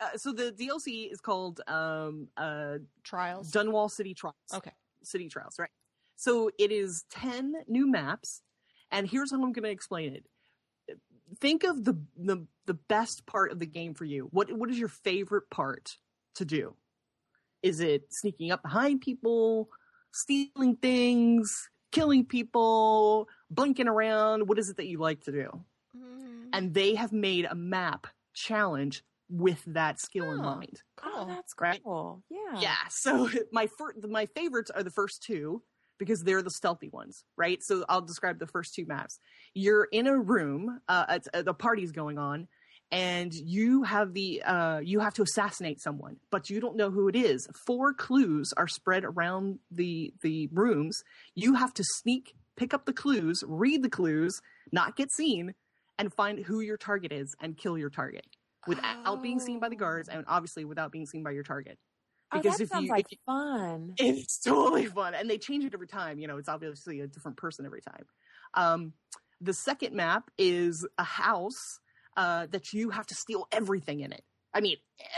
[0.00, 3.50] uh, so the DLC is called um uh trials.
[3.50, 4.36] Dunwall City Trials.
[4.52, 4.72] Okay.
[5.02, 5.70] City Trials, right?
[6.16, 8.42] So it is 10 new maps
[8.90, 10.24] and here's how I'm going to explain it.
[11.40, 14.28] Think of the, the the best part of the game for you.
[14.30, 15.96] What what is your favorite part
[16.36, 16.74] to do?
[17.62, 19.68] Is it sneaking up behind people,
[20.12, 24.48] stealing things, killing people, blinking around?
[24.48, 25.64] What is it that you like to do?
[25.96, 30.42] Mm, And they have made a map challenge with that skill in Oh.
[30.42, 30.82] mind.
[31.04, 31.26] oh, cool.
[31.26, 31.80] that's Right.
[32.30, 32.60] Yeah.
[32.60, 32.76] Yeah.
[32.90, 35.62] So my fir- my favorites are the first two
[36.00, 37.62] because they're the stealthy ones, right?
[37.62, 39.20] So I'll describe the first two maps.
[39.54, 42.48] You're in a room, uh, uh, the party's going on,
[42.90, 47.06] and you have the uh, you have to assassinate someone, but you don't know who
[47.06, 47.46] it is.
[47.66, 51.00] Four clues are spread around the the rooms.
[51.36, 54.40] You have to sneak, pick up the clues, read the clues,
[54.72, 55.54] not get seen,
[55.98, 58.26] and find who your target is and kill your target
[58.66, 61.78] without being seen by the guards, and obviously without being seen by your target
[62.32, 63.94] Oh, Because that if sounds you- like if fun.
[63.98, 66.18] It's totally fun, and they change it every time.
[66.18, 68.04] You know, it's obviously a different person every time.
[68.54, 68.92] Um,
[69.40, 71.80] the second map is a house
[72.16, 74.22] uh, that you have to steal everything in it.
[74.52, 74.76] I mean,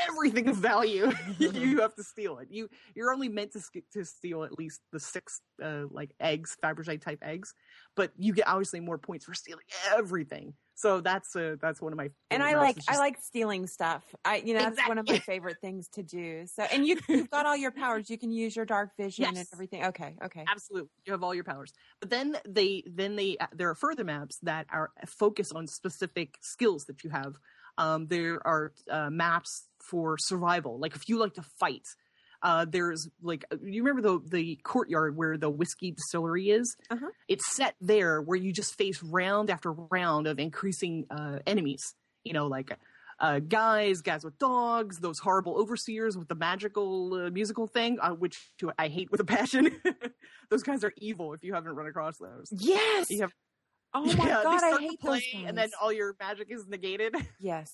[0.09, 1.11] everything of value.
[1.38, 2.48] you have to steal it.
[2.51, 6.57] You you're only meant to sk- to steal at least the six uh, like eggs,
[6.62, 7.55] Fabergé type eggs,
[7.96, 9.64] but you get obviously more points for stealing
[9.96, 10.55] everything.
[10.75, 14.15] So that's uh, that's one of my and I like It's I like stealing stuff.
[14.25, 16.47] I you know that's one of my favorite things to do.
[16.47, 18.09] So and you you've got all your powers.
[18.11, 19.53] You can use your dark vision and Yes.
[19.53, 19.85] everything.
[19.87, 20.51] Okay, okay.
[20.51, 24.05] absolutely you have all your powers but then they then they uh, there are further
[24.05, 27.37] maps that are focused on specific skills that you have
[27.79, 31.89] um there are uh, maps for survival like if you like to fight
[32.43, 37.07] uh there's like uh, you remember the the courtyard where the whiskey distillery is Uh-huh.
[37.29, 42.33] it's set there where you just face round after round of increasing uh enemies you
[42.33, 42.77] know like
[43.21, 48.11] uh, guys, guys with dogs, those horrible overseers with the magical uh, musical thing, uh,
[48.11, 49.81] which I hate with a passion.
[50.51, 52.49] those guys are evil if you haven't run across those.
[52.51, 53.11] Yes.
[53.11, 53.33] You have,
[53.95, 55.45] oh my yeah, god, I hate play, those.
[55.47, 57.15] and then all your magic is negated.
[57.39, 57.71] yes.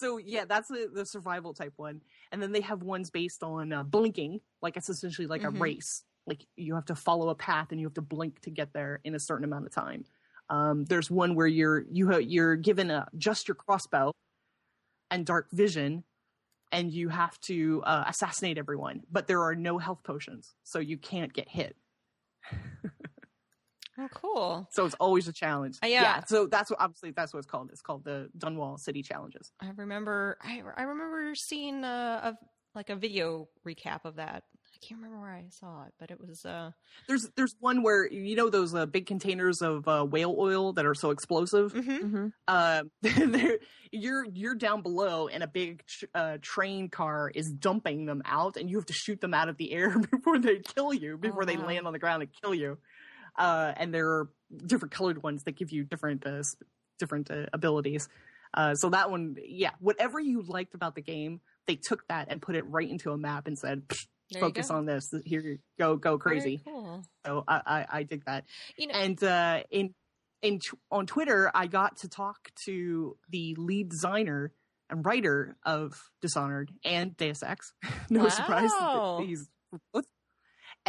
[0.00, 2.00] So yeah, that's the, the survival type one,
[2.32, 5.56] and then they have ones based on uh, blinking, like it's essentially like Mhm.
[5.56, 6.04] a race.
[6.26, 9.00] Like you have to follow a path and you have to blink to get there
[9.04, 10.04] in a certain amount of time.
[10.48, 14.12] Um, there's one where you're you ha- you're given a, just your crossbow
[15.10, 16.04] and dark vision,
[16.72, 20.96] and you have to uh, assassinate everyone, but there are no health potions, so you
[20.98, 21.76] can't get hit.
[24.00, 24.68] Oh, cool.
[24.72, 25.76] So it's always a challenge.
[25.82, 26.24] Uh, yeah.
[26.26, 27.70] So that's what obviously that's what it's called.
[27.72, 29.52] It's called the Dunwall City Challenges.
[29.60, 30.38] I remember.
[30.42, 32.38] I I remember seeing uh, a
[32.74, 34.44] like a video recap of that.
[34.72, 36.44] I can't remember where I saw it, but it was.
[36.46, 36.70] uh
[37.08, 40.86] There's there's one where you know those uh, big containers of uh, whale oil that
[40.86, 41.72] are so explosive.
[41.74, 42.00] mhm.
[42.00, 43.58] hmm Um, they're-
[43.92, 48.56] you're you're down below, and a big tr- uh, train car is dumping them out,
[48.56, 51.44] and you have to shoot them out of the air before they kill you, before
[51.44, 51.66] they wow.
[51.66, 52.78] land on the ground and kill you.
[53.36, 54.28] Uh, and there are
[54.66, 56.42] different colored ones that give you different uh,
[56.98, 58.08] different uh, abilities.
[58.52, 62.42] Uh, so that one, yeah, whatever you liked about the game, they took that and
[62.42, 65.08] put it right into a map and said, "Psh, There you "Focus on this.
[65.24, 67.04] Here, you go, go Very crazy." cool.
[67.24, 68.44] So I, I, I dig that
[68.76, 69.94] You know, and uh, in
[70.42, 74.52] in tw- on Twitter, I got to talk to the lead designer
[74.88, 77.72] and writer of Dishonored and Deus Ex.
[78.10, 79.48] no surprise, that he's
[79.92, 80.06] both.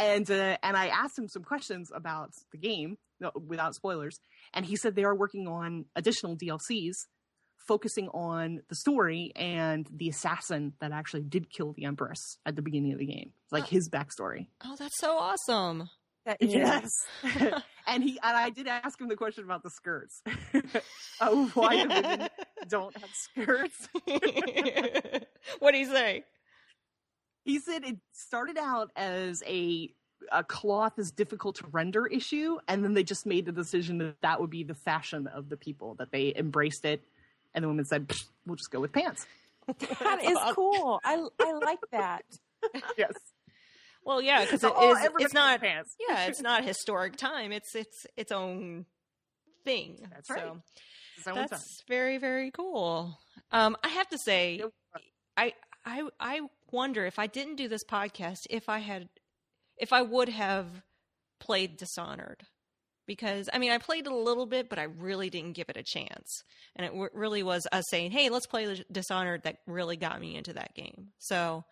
[0.02, 4.18] And uh, and I asked him some questions about the game no, without spoilers,
[4.52, 6.94] and he said they are working on additional DLCs
[7.68, 12.62] focusing on the story and the assassin that actually did kill the Empress at the
[12.62, 13.66] beginning of the game, like Oh.
[13.66, 14.48] his backstory.
[14.64, 15.88] oh, that's so awesome.
[16.26, 16.52] That is.
[16.52, 16.88] Yes.
[17.86, 20.22] and he and I did ask him the question about the skirts.
[21.20, 22.28] oh, why do women
[22.68, 23.88] don't have skirts?
[25.60, 26.24] what do you say?
[27.44, 29.92] He said it started out as a
[30.30, 34.20] a cloth is difficult to render issue, and then they just made the decision that
[34.22, 37.02] that would be the fashion of the people that they embraced it,
[37.54, 38.12] and the women said,
[38.46, 39.26] "We'll just go with pants."
[39.66, 41.00] That is cool.
[41.04, 42.24] I I like that.
[42.96, 43.12] yes,
[44.04, 45.08] Well, yeah, because So, it oh, is.
[45.18, 45.60] It's not.
[45.60, 45.96] pants.
[46.08, 47.50] Yeah, it's not historic time.
[47.50, 48.86] It's it's its own
[49.64, 50.06] thing.
[50.10, 50.28] That's.
[50.28, 50.62] So
[51.16, 51.48] It's their own time.
[51.50, 53.18] that's very very cool.
[53.50, 54.62] Um, I have to say,
[55.36, 56.40] I I I
[56.72, 59.08] wonder if I didn't do this podcast, if I had,
[59.76, 60.82] if I would have
[61.40, 62.44] played Dishonored,
[63.06, 65.76] because I mean I played it a little bit, but I really didn't give it
[65.76, 66.42] a chance,
[66.76, 70.36] and it w- really was us saying, "Hey, let's play Dishonored," that really got me
[70.36, 71.12] into that game.
[71.18, 71.64] So.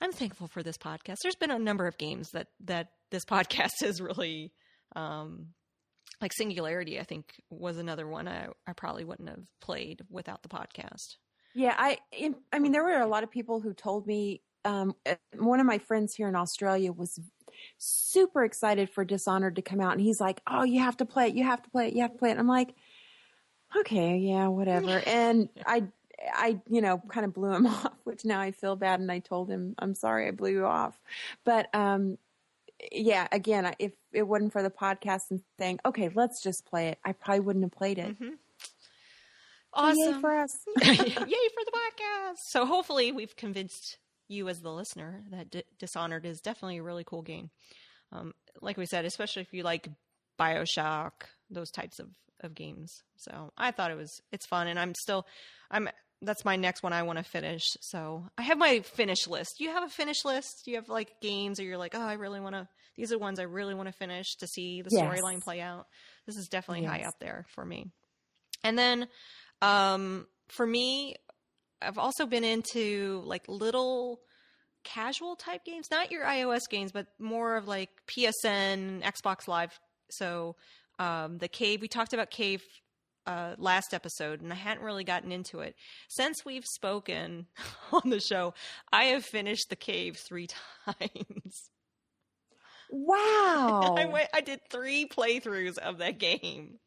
[0.00, 1.16] I'm thankful for this podcast.
[1.24, 4.52] There's been a number of games that that this podcast has really,
[4.94, 5.48] um,
[6.20, 7.00] like Singularity.
[7.00, 11.16] I think was another one I I probably wouldn't have played without the podcast.
[11.58, 11.98] Yeah, I
[12.52, 15.66] I mean there were a lot of people who told me um, uh, one of
[15.66, 17.18] my friends here in Australia was
[17.78, 21.26] super excited for Dishonored to come out and he's like, "Oh, you have to play
[21.26, 21.34] it.
[21.34, 21.94] You have to play it.
[21.94, 22.76] You have to play it." And I'm like,
[23.76, 25.88] "Okay, yeah, whatever." and I
[26.32, 29.18] I you know kind of blew him off, which now I feel bad and I
[29.18, 31.00] told him, "I'm sorry I blew you off."
[31.44, 32.18] But um
[32.92, 36.98] yeah, again, if it wasn't for the podcast and saying, "Okay, let's just play it."
[37.04, 38.16] I probably wouldn't have played it.
[38.20, 38.38] Mhm.
[39.76, 40.20] So yay Awesome!
[40.20, 40.50] for us.
[40.82, 42.36] Yay for the podcast!
[42.50, 47.04] So hopefully we've convinced you as the listener that D- Dishonored is definitely a really
[47.04, 47.50] cool game.
[48.12, 49.88] Um, like we said, especially if you like
[50.38, 51.12] Bioshock,
[51.50, 52.08] those types of,
[52.40, 53.02] of games.
[53.16, 55.26] So I thought it was it's fun, and I'm still
[55.70, 55.88] I'm
[56.20, 57.62] that's my next one I want to finish.
[57.80, 59.54] So I have my finish list.
[59.58, 60.62] Do you have a finish list?
[60.64, 62.66] Do you have like games, or you're like, oh, I really want to.
[62.96, 65.04] These are ones I really want to finish to see the Yes.
[65.04, 65.86] storyline play out.
[66.26, 67.92] This is definitely high up there for me.
[68.64, 69.06] And then
[69.62, 71.16] um, for me,
[71.80, 74.20] I've also been into like little
[74.84, 79.78] casual type games, not your iOS games, but more of like PSN, Xbox Live.
[80.10, 80.56] So
[80.98, 82.62] um, the Cave, we talked about Cave
[83.26, 85.76] uh, last episode, and I hadn't really gotten into it.
[86.08, 87.46] Since we've spoken
[87.92, 88.54] on the show,
[88.92, 90.48] I have finished the Cave three
[90.86, 91.70] times.
[92.90, 93.94] Wow.
[93.98, 94.28] I went.
[94.32, 96.78] I did three playthroughs of that game.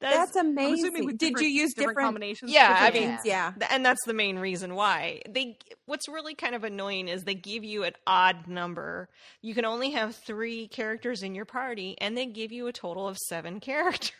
[0.00, 1.04] That That's is- I'm assuming amazing.
[1.06, 2.50] with Did you use different, combinations?
[2.50, 3.20] Yeah, different I mean- games?
[3.24, 3.52] yeah.
[3.70, 7.64] And that's the main reason why they what's really kind of annoying is they give
[7.64, 9.08] you an odd number
[9.42, 13.06] you can only have three characters in your party and they give you a total
[13.08, 14.12] of seven characters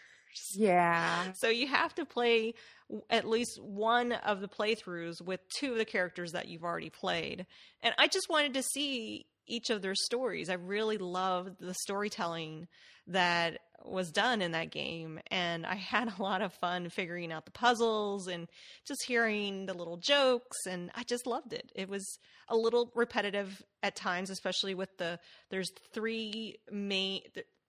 [0.55, 1.33] Yeah.
[1.37, 2.55] so you have to play
[3.09, 7.47] at least one of the playthroughs with two of the characters that you've already played
[7.83, 10.49] and i just wanted to see each of their stories.
[10.49, 12.69] I really loved the storytelling
[13.07, 17.45] that was done in that game and i had a lot of fun figuring out
[17.45, 18.47] the puzzles and
[18.87, 21.73] just hearing the little jokes and i just loved it.
[21.75, 25.19] It was a little repetitive at times especially with the
[25.51, 27.23] there's three main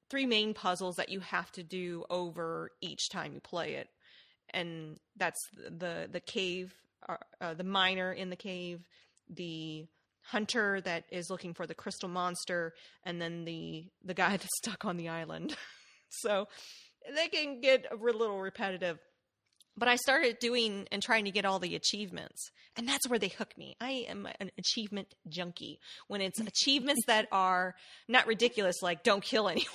[0.09, 3.87] three main puzzles that you have to do over each time you play it
[4.53, 6.73] and that's the the cave
[7.07, 8.81] uh, uh, the miner in the cave
[9.29, 9.87] the
[10.23, 14.85] hunter that is looking for the crystal monster and then the the guy that's stuck
[14.85, 15.55] on the island.
[16.13, 16.49] So
[17.15, 18.99] they can get a little repetitive.
[19.77, 23.29] But i started doing and trying to get all the achievements and that's where they
[23.29, 23.75] hook me.
[23.79, 25.79] I am an achievement junkie.
[26.07, 27.75] When it's achievements that are
[28.09, 29.69] not ridiculous like don't kill anyone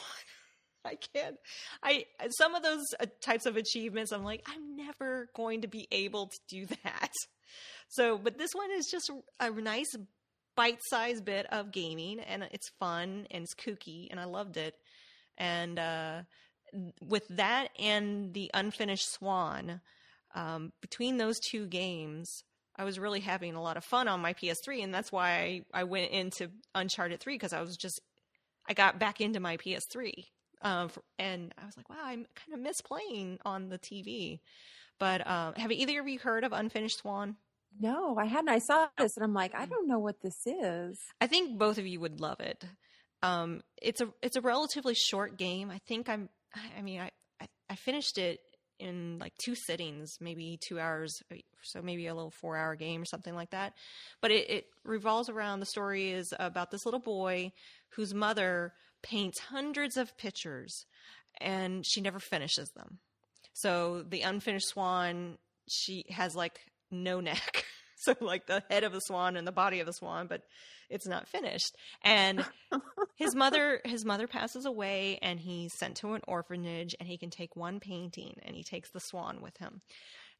[0.84, 1.36] i can't.
[1.82, 2.04] I
[2.38, 6.26] some of those uh, types of achievements i'm like i'm never going to be able
[6.26, 7.12] to do that.
[7.88, 9.94] So but this one is just a nice
[10.56, 14.74] bite-sized bit of gaming and it's fun and it's kooky and i loved it.
[15.38, 16.22] And uh
[17.00, 19.80] with that and the unfinished swan
[20.34, 22.42] um, between those two games
[22.76, 25.80] i was really having a lot of fun on my ps3 and that's why i,
[25.80, 28.00] I went into uncharted 3 because i was just
[28.68, 30.12] i got back into my ps3
[30.62, 34.40] um, for- and i was like wow I'm kind of miss playing on the tv
[34.98, 37.36] but um, have either of you heard of unfinished swan
[37.80, 38.48] No, I hadn't.
[38.48, 40.98] I saw this and I'm like, I don't know what this is.
[41.20, 42.64] I think both of you would love it.
[43.22, 45.70] Um, it's a it's a relatively short game.
[45.70, 46.28] I think I'm.
[46.76, 47.10] I mean, I
[47.40, 48.40] I, I finished it
[48.78, 51.22] in like two sittings, maybe two hours,
[51.62, 53.72] so maybe a little four hour game or something like that.
[54.20, 57.52] But it, it revolves around the story is about this little boy
[57.90, 60.84] whose mother paints hundreds of pictures,
[61.40, 62.98] and she never finishes them.
[63.54, 67.64] So the unfinished swan, she has like no neck.
[67.98, 70.42] So like the head of the swan and the body of the swan, but
[70.88, 71.74] it's not finished.
[72.04, 72.44] And
[73.16, 77.30] his mother his mother passes away and he's sent to an orphanage and he can
[77.30, 79.80] take one painting and he takes the swan with him.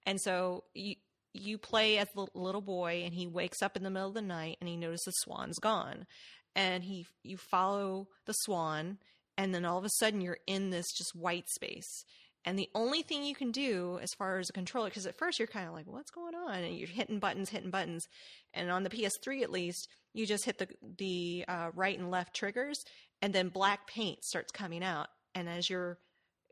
[0.05, 0.97] And so you
[1.33, 4.23] you play as the little boy and he wakes up in the middle of the
[4.23, 6.07] night and he notices the swan's gone.
[6.55, 8.99] And he you follow the swan
[9.37, 12.05] and then all of a sudden you're in this just white space.
[12.47, 15.41] And the only thing you can do as far as a controller, because at first
[15.41, 16.63] you're kind of like, what's going on?
[16.63, 18.09] And you're hitting buttons, hitting buttons.
[18.55, 22.35] And on the PS3, at least, you just hit the the uh, right and left
[22.35, 22.85] triggers,
[23.21, 25.09] and then black paint starts coming out.
[25.35, 25.99] And as you're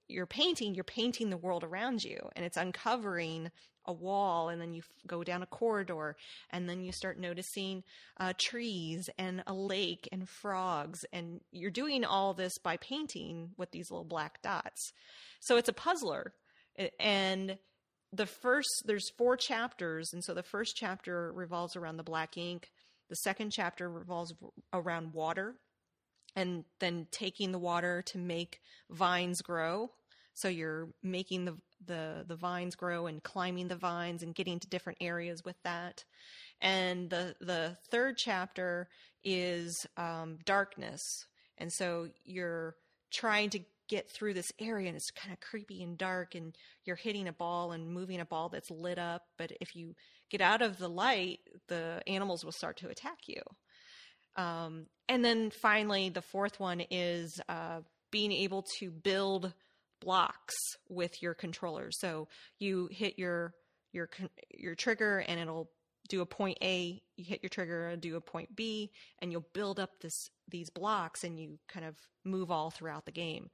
[0.08, 3.50] you're painting, you're painting the world around you, and it's uncovering
[3.86, 6.16] a wall, and then you f- go down a corridor,
[6.50, 7.82] and then you start noticing
[8.18, 13.70] uh, trees and a lake and frogs, and you're doing all this by painting with
[13.70, 14.92] these little black dots.
[15.40, 16.34] So it's a puzzler,
[16.98, 17.58] and
[18.12, 22.70] the first there's four chapters, and so the first chapter revolves around the black ink.
[23.10, 24.32] The second chapter revolves
[24.72, 25.56] around water,
[26.34, 29.90] and then taking the water to make vines grow.
[30.34, 34.68] So you're making the the the vines grow and climbing the vines and getting to
[34.68, 36.04] different areas with that.
[36.60, 38.88] And the the third chapter
[39.22, 41.26] is um, darkness,
[41.58, 42.76] and so you're
[43.10, 46.96] trying to get through this area and it's kind of creepy and dark and you're
[46.96, 49.22] hitting a ball and moving a ball that's lit up.
[49.36, 49.94] But if you
[50.30, 53.42] get out of the light the animals will start to attack you.
[54.36, 59.52] Um, and then finally, the fourth one is uh, being able to build
[60.00, 60.54] blocks
[60.88, 61.90] with your controller.
[61.90, 62.28] So
[62.58, 63.54] you hit your
[63.92, 64.08] your
[64.50, 65.70] your trigger, and it'll
[66.08, 67.02] do a point A.
[67.16, 70.70] You hit your trigger, and do a point B, and you'll build up this these
[70.70, 73.50] blocks, and you kind of move all throughout the game.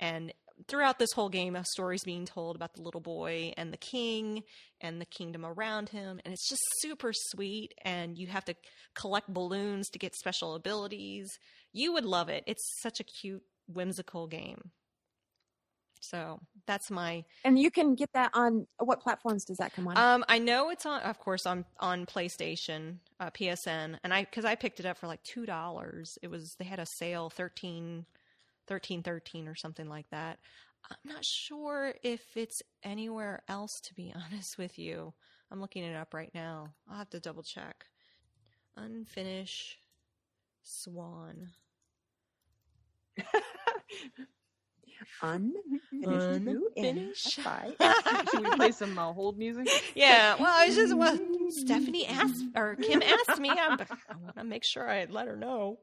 [0.00, 0.32] And
[0.68, 4.42] throughout this whole game, a story's being told about the little boy and the king
[4.80, 7.74] and the kingdom around him, and it's just super sweet.
[7.84, 8.54] And you have to
[8.94, 11.28] collect balloons to get special abilities.
[11.72, 12.44] You would love it.
[12.46, 14.72] It's such a cute, whimsical game.
[16.02, 17.24] So that's my.
[17.44, 19.96] And you can get that on what platforms does that come on?
[19.96, 24.44] Um, I know it's on, of course, on on PlayStation, uh, PSN, and I because
[24.44, 26.18] I picked it up for like two dollars.
[26.20, 28.04] It was they had a sale 13,
[28.66, 30.38] 13, 13 or something like that.
[30.90, 33.80] I'm not sure if it's anywhere else.
[33.82, 35.14] To be honest with you,
[35.50, 36.74] I'm looking it up right now.
[36.90, 37.86] I'll have to double check.
[38.76, 39.78] Unfinished
[40.62, 41.50] Swan.
[45.20, 45.84] Unfinished.
[46.76, 47.30] Unfinished.
[47.32, 49.68] Should we play some uh, hold music?
[49.94, 51.18] Yeah, well, I was just well,
[51.50, 53.50] Stephanie asked or Kim asked me.
[53.50, 55.78] I'm, I want to make sure I let her know.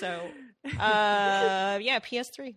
[0.00, 0.20] So,
[0.78, 2.54] uh, yeah, PS3.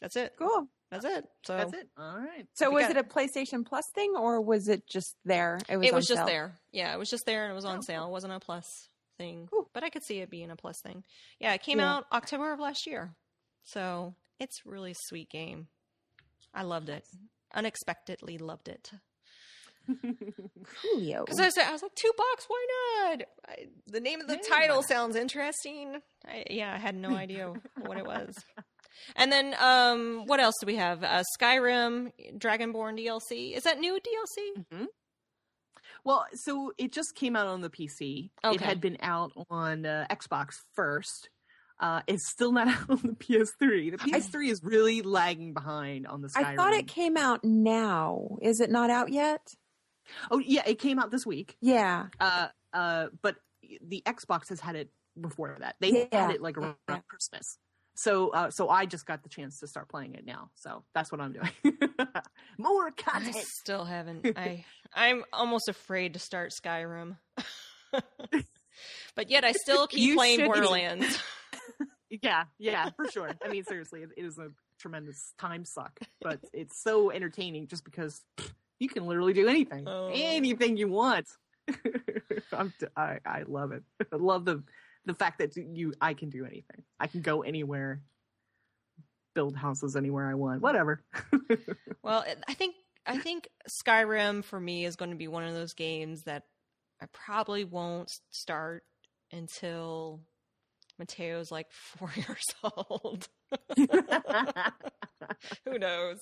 [0.00, 0.32] That's it.
[0.38, 0.66] Cool.
[0.90, 1.24] That's it.
[1.46, 1.88] So That's it.
[1.98, 2.46] All right.
[2.54, 5.58] So We was got- it a PlayStation Plus thing or was it just there?
[5.68, 6.26] It was, it was just sale?
[6.26, 6.54] there.
[6.72, 8.06] Yeah, it was just there and it was on Oh, sale.
[8.06, 9.68] It wasn't a plus thing, Cool.
[9.72, 11.02] but I could see it being a plus thing.
[11.40, 11.94] Yeah, it came Yeah.
[11.96, 13.14] out October of last year,
[13.64, 15.68] so it's really a sweet game.
[16.54, 17.04] I loved it.
[17.54, 18.90] Unexpectedly loved it.
[19.90, 21.24] Coolio.
[21.24, 22.66] Because I was, I was like, two bucks, why
[23.08, 23.22] not?
[23.48, 24.56] I, the name of the Yeah.
[24.56, 25.96] title sounds interesting.
[26.26, 28.34] I, yeah, I had no idea what it was.
[29.16, 31.02] And then, um, what else do we have?
[31.02, 33.52] Uh, Skyrim, Dragonborn DLC.
[33.54, 34.64] Is that new DLC?
[34.72, 34.86] Mhm.
[36.04, 38.30] Well, so it just came out on the PC.
[38.44, 41.28] It had been out on uh, Xbox first.
[41.80, 43.90] Uh, it's still not out on the PS3.
[43.92, 46.44] The PS3 is really lagging behind on the Skyrim.
[46.44, 48.38] I thought it came out now.
[48.42, 49.40] Is it not out yet?
[50.30, 51.56] Oh yeah, it came out this week.
[51.60, 52.06] Yeah.
[52.20, 53.36] Uh, uh, but
[53.82, 55.76] the Xbox has had it before that.
[55.80, 56.26] They Yeah.
[56.26, 57.00] had it like around Yeah.
[57.08, 57.58] Christmas.
[57.96, 60.50] So, uh, so I just got the chance to start playing it now.
[60.56, 61.50] So that's what I'm doing.
[62.58, 64.26] More I still haven't.
[64.36, 67.16] I I'm almost afraid to start Skyrim.
[69.14, 70.48] but yet I still keep You playing should be.
[70.48, 71.18] Borderlands.
[72.22, 73.30] Yeah, yeah, for sure.
[73.44, 74.48] I mean, seriously, it, it is a
[74.78, 78.22] tremendous time suck, but it's so entertaining just because
[78.78, 80.10] you can literally do anything, Oh.
[80.12, 81.28] anything you want.
[81.68, 83.82] T- I, I love it.
[84.12, 84.62] I love the
[85.06, 86.82] the fact that you I can do anything.
[87.00, 88.00] I can go anywhere,
[89.34, 91.02] build houses anywhere I want, whatever.
[92.02, 92.74] Well, I think
[93.06, 96.42] I think Skyrim for me is going to be one of those games that
[97.00, 98.82] I probably won't start
[99.32, 100.20] until
[100.98, 103.28] Mateo's like four years old.
[105.64, 106.18] Who knows?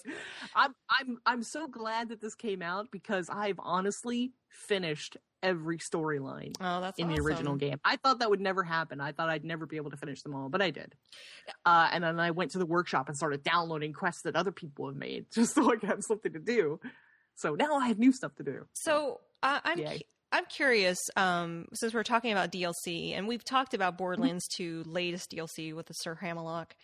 [0.55, 6.53] I'm I'm I'm so glad that this came out because I've honestly finished every storyline
[6.61, 7.81] Oh, that's in the original game.
[7.85, 9.01] I thought that would never happen.
[9.01, 10.95] I thought I'd never be able to finish them all, but I did.
[11.67, 14.87] Uh, and then I went to the workshop and started downloading quests that other people
[14.87, 16.79] have made just so I could have something to do.
[17.35, 18.67] So now I have new stuff to do.
[18.75, 19.83] So uh, I'm cu-
[20.33, 25.31] I'm curious um, since we're talking about DLC and we've talked about Borderlands 2 latest
[25.31, 26.75] DLC with the Sir Hammerlock.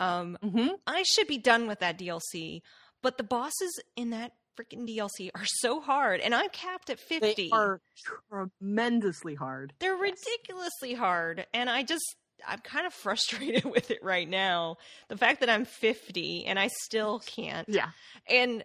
[0.00, 0.68] Um, Mm-hmm.
[0.86, 2.62] I should be done with that DLC,
[3.02, 7.34] but the bosses in that freaking DLC are so hard, and I'm capped at 50.
[7.34, 7.80] They are
[8.28, 9.72] tremendously hard.
[9.78, 10.18] They're Yes.
[10.26, 14.76] ridiculously hard, and I just I'm kind of frustrated with it right now.
[15.08, 17.68] The fact that I'm 50 and I still can't.
[17.68, 17.88] Yeah.
[18.28, 18.64] And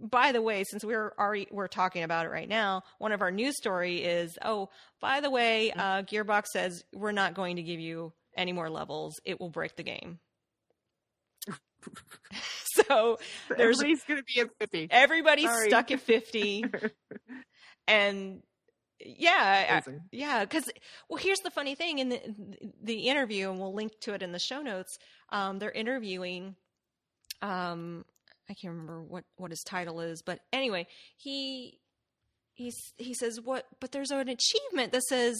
[0.00, 3.30] by the way, since we're already we're talking about it right now, one of our
[3.30, 4.68] news story is, oh,
[5.00, 5.80] by the way, Mm-hmm.
[5.80, 9.14] uh, Gearbox says we're not going to give you any more levels.
[9.24, 10.18] It will break the game.
[12.86, 14.88] so There's- Everybody's going to be at 50.
[14.90, 15.68] everybody's Sorry.
[15.68, 16.64] stuck at 50
[17.86, 18.42] and
[19.00, 20.70] yeah I- yeah because
[21.08, 22.20] well here's the funny thing in the,
[22.82, 24.96] the interview and we'll link to it in the show notes
[25.30, 26.56] um, they're interviewing
[27.42, 28.04] um,
[28.48, 31.78] i can't remember what what his title is but anyway he
[32.54, 35.36] he's he says what but there's an achievement that says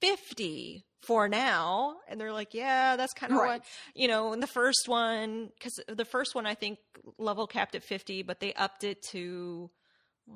[0.00, 3.46] 50 for now and they're like yeah that's kind of Right.
[3.60, 6.78] what you know in the first one because the first one i think
[7.18, 9.70] level capped at 50 but they upped it to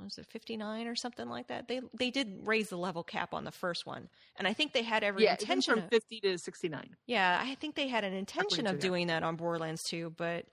[0.02, 1.68] was it 59 or something like that?
[1.68, 4.82] They they did raise the level cap on the first one and i think they
[4.82, 6.96] had every Yeah, intention from of, 50 to 69.
[7.06, 10.46] yeah i think they had an intention of doing that on borderlands 2 but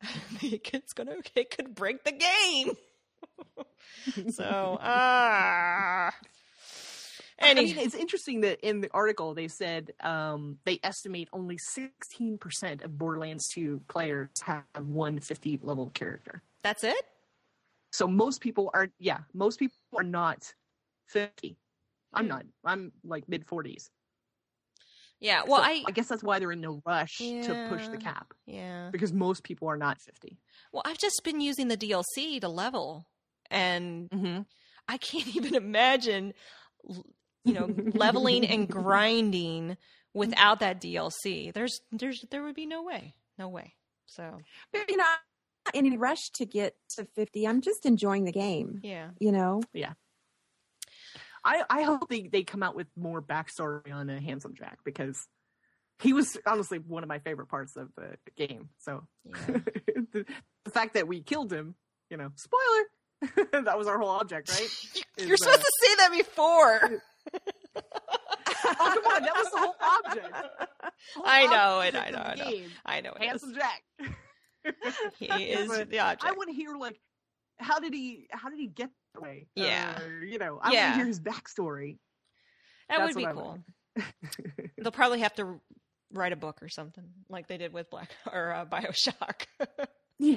[0.40, 2.72] it's gonna it could break the game.
[4.30, 6.12] So ah.
[7.42, 12.84] I mean, it's interesting that in the article they said um, they estimate only 16%
[12.84, 16.42] of Borderlands 2 players have one 50 level character.
[16.62, 17.02] that's it
[17.90, 20.54] So most people are, yeah, most people are not
[21.06, 21.56] 50.
[22.12, 22.28] I'm Hmm.
[22.28, 22.44] not.
[22.64, 23.90] I'm like mid 40s.
[25.20, 27.98] yeah well So i I guess that's why they're in no rush to push the
[27.98, 30.38] cap yeah because most people are not 50.
[30.72, 33.06] well i've just been using the dlc to level
[33.50, 34.42] and Mm-hmm.
[34.88, 36.34] I can't even imagine,
[37.44, 39.76] you know, leveling and grinding
[40.14, 41.52] without that DLC.
[41.52, 43.74] There's, there's, there would be no way, no way.
[44.06, 44.96] So Maybe
[45.74, 47.46] not any rush to get to 50.
[47.46, 49.10] I'm just enjoying the game, Yeah.
[49.18, 49.62] you know?
[49.72, 49.92] Yeah.
[51.44, 55.26] I, I hope they, they come out with more backstory on uh, Handsome Jack because
[56.00, 58.68] he was honestly one of my favorite parts of the game.
[58.78, 59.34] So Yeah.
[60.12, 60.26] the,
[60.64, 61.74] the fact that we killed him,
[62.10, 64.68] you know, spoiler, that was our whole object, right?
[65.18, 67.00] You're Is, uh, supposed to say that before.
[67.76, 69.74] oh come on, that was the whole
[70.06, 70.34] object.
[71.16, 72.50] Whole I know it, object I know, the I know.
[72.50, 72.70] game.
[72.84, 73.28] I know it is.
[73.28, 73.82] Handsome Jack.
[75.18, 76.24] He is But the object.
[76.24, 76.98] I want to hear like
[77.58, 79.46] how did he how did he get that way?
[79.54, 80.00] Yeah.
[80.00, 80.82] Or, you know, I Yeah.
[80.82, 81.98] want to hear his backstory.
[82.88, 83.58] that that's would be cool.
[84.78, 85.60] They'll probably have to
[86.12, 89.44] write a book or something like they did with Black or uh, Bioshock.
[90.18, 90.36] yeah.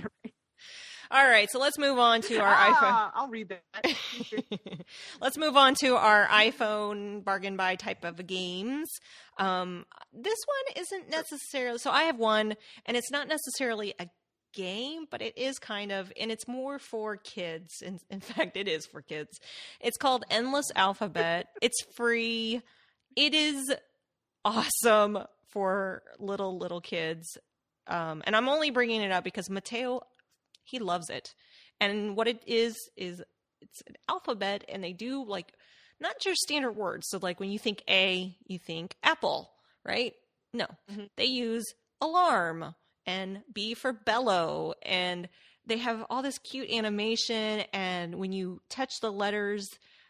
[1.12, 3.64] All right, so let's move on to our Ah, I'll read that.
[3.84, 4.82] iPhone.
[5.22, 8.90] let's move on to our iPhone bargain buy type of games.
[9.38, 11.92] Um, this one isn't necessarily so.
[11.92, 14.08] I have one, and it's not necessarily a
[14.54, 17.82] game, but it is kind of, and it's more for kids.
[17.82, 19.40] In, in fact, it is for kids.
[19.82, 21.48] It's called Endless Alphabet.
[21.62, 22.62] It's free.
[23.16, 23.74] It is
[24.46, 27.38] awesome for little little kids.
[27.88, 30.02] Um, and I'm only bringing it up because Mateo,
[30.64, 31.34] he loves it.
[31.80, 33.22] And what it is is
[33.62, 35.54] it's an alphabet, and they do like
[36.00, 37.08] not just standard words.
[37.10, 39.52] So like when you think A, you think apple,
[39.86, 40.14] right?
[40.54, 41.10] No, Mhm.
[41.16, 41.66] they use
[42.02, 45.30] alarm and B for bellow, and
[45.66, 47.64] they have all this cute animation.
[47.74, 49.68] And when you touch the letters,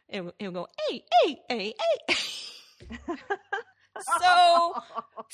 [0.10, 1.74] it, it'll go A A A
[2.10, 2.16] A.
[4.20, 4.74] so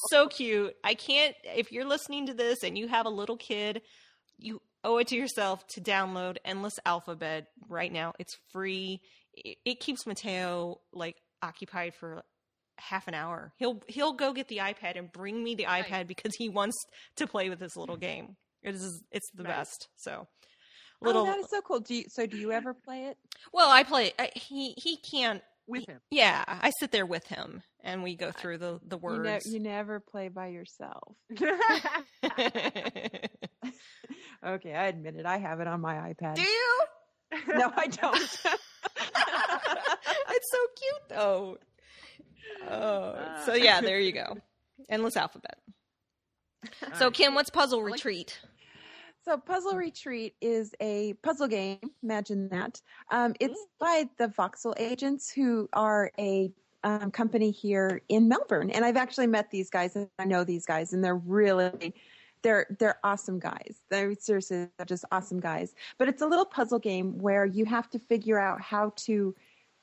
[0.10, 0.76] so cute.
[0.84, 3.82] I can't if you're listening to this and you have a little kid,
[4.40, 8.14] you owe it to yourself to download Endless Alphabet right now.
[8.20, 9.02] It's free.
[9.34, 12.24] It, it keeps Mateo like occupied for
[12.78, 13.52] half an hour.
[13.58, 16.78] He'll he'll go get the iPad and bring me the iPad because he wants
[17.18, 18.38] to play with this little game.
[18.64, 19.90] It is it's the best.
[19.98, 21.80] So oh, little Oh, that is so cool.
[21.82, 23.18] Do you, so do you ever play it?
[23.54, 26.00] well, I play I, he he can't with him.
[26.10, 29.46] yeah, I sit there with him and we go through the the You, words.
[29.46, 31.16] ne- you never play by yourself.
[34.46, 35.26] Okay, I admit it.
[35.26, 36.36] I have it on my iPad.
[36.36, 36.80] Do you?
[37.48, 38.16] No, I don't.
[40.30, 41.58] it's so cute though.
[42.68, 43.16] Oh,
[43.46, 44.36] so yeah, there you go.
[44.90, 45.60] Endless alphabet.
[46.96, 48.40] So Kim, what's Puzzle Retreat?
[49.26, 51.80] So, Puzzle Retreat is a puzzle game.
[52.02, 52.82] Imagine that.
[53.12, 56.52] Um, it's by the Voxel Agents, who are a
[56.84, 60.66] um, company here in Melbourne, and I've actually met these guys, and I know these
[60.66, 61.94] guys, and they're really
[62.42, 63.82] they're they're awesome guys.
[63.90, 65.76] They're seriously they're just awesome guys.
[65.98, 69.36] But it's a little puzzle game where you have to figure out how to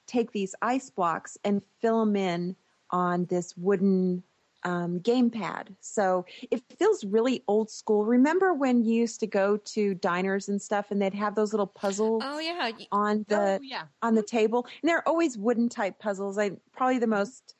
[0.07, 2.57] take these ice blocks and fill them in
[2.91, 4.23] on this wooden
[4.65, 5.69] um, gamepad.
[5.81, 8.05] So it feels really old school.
[8.05, 11.67] Remember when you used to go to diners and stuff, and they'd have those little
[11.67, 13.83] puzzles Oh yeah, on the oh, yeah.
[14.03, 16.39] on the table, and they're always wooden type puzzles.
[16.39, 17.55] I probably the most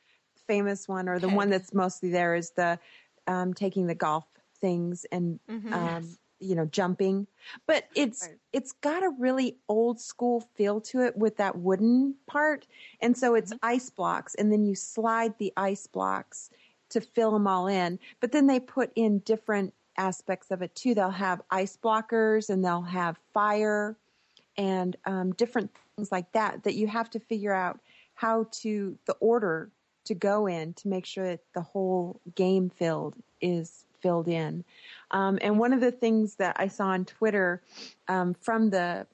[0.47, 2.79] famous one, or the one that's mostly there, is the
[3.27, 4.25] um, taking the golf
[4.61, 5.73] things and mhm.
[5.73, 7.27] um, you know jumping.
[7.65, 8.37] But it's Right.
[8.53, 12.67] it's got a really old school feel to it with that wooden part,
[13.01, 16.49] and so it's ice blocks, and then you slide the ice blocks
[16.89, 17.99] to fill them all in.
[18.19, 20.93] But then they put in different aspects of it too.
[20.93, 23.97] They'll have ice blockers, and they'll have fire
[24.57, 27.79] and um, different things like that that you have to figure out
[28.15, 29.69] how to the order
[30.05, 34.63] to go in to make sure that the whole game filled is filled in.
[35.11, 37.61] Um, and one of the things that I saw on Twitter
[38.07, 39.05] um, from the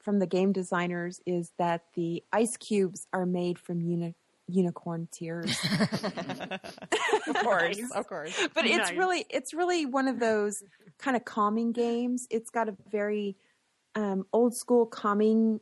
[0.00, 4.14] from the game designers is that the ice cubes are made from uni-
[4.48, 5.56] unicorn tears.
[7.28, 7.90] of course, Nice.
[7.92, 8.48] of course.
[8.54, 8.96] but it's Nice.
[8.96, 10.64] really it's really one of those
[10.98, 12.26] kind of calming games.
[12.30, 13.36] It's got a very
[13.94, 15.60] um, old school calming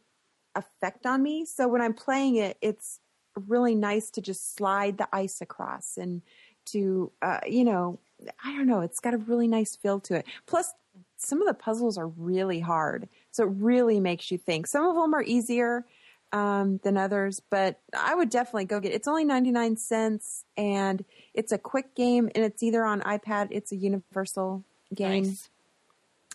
[0.54, 1.44] effect on me.
[1.44, 3.00] So when I'm playing it, it's
[3.34, 6.22] really nice to just slide the ice across and
[6.66, 7.98] to uh, you know
[8.44, 8.80] I don't know.
[8.80, 10.26] It's got a really nice feel to it.
[10.46, 10.72] Plus,
[11.16, 14.66] some of the puzzles are really hard, so it really makes you think.
[14.66, 15.84] Some of them are easier
[16.32, 18.92] um, than others, but I would definitely go get.
[18.92, 18.96] it.
[18.96, 21.04] It's only ninety nine cents, and
[21.34, 23.48] it's a quick game, and it's either on iPad.
[23.50, 24.64] It's a universal
[24.94, 25.24] game.
[25.24, 25.48] Nice.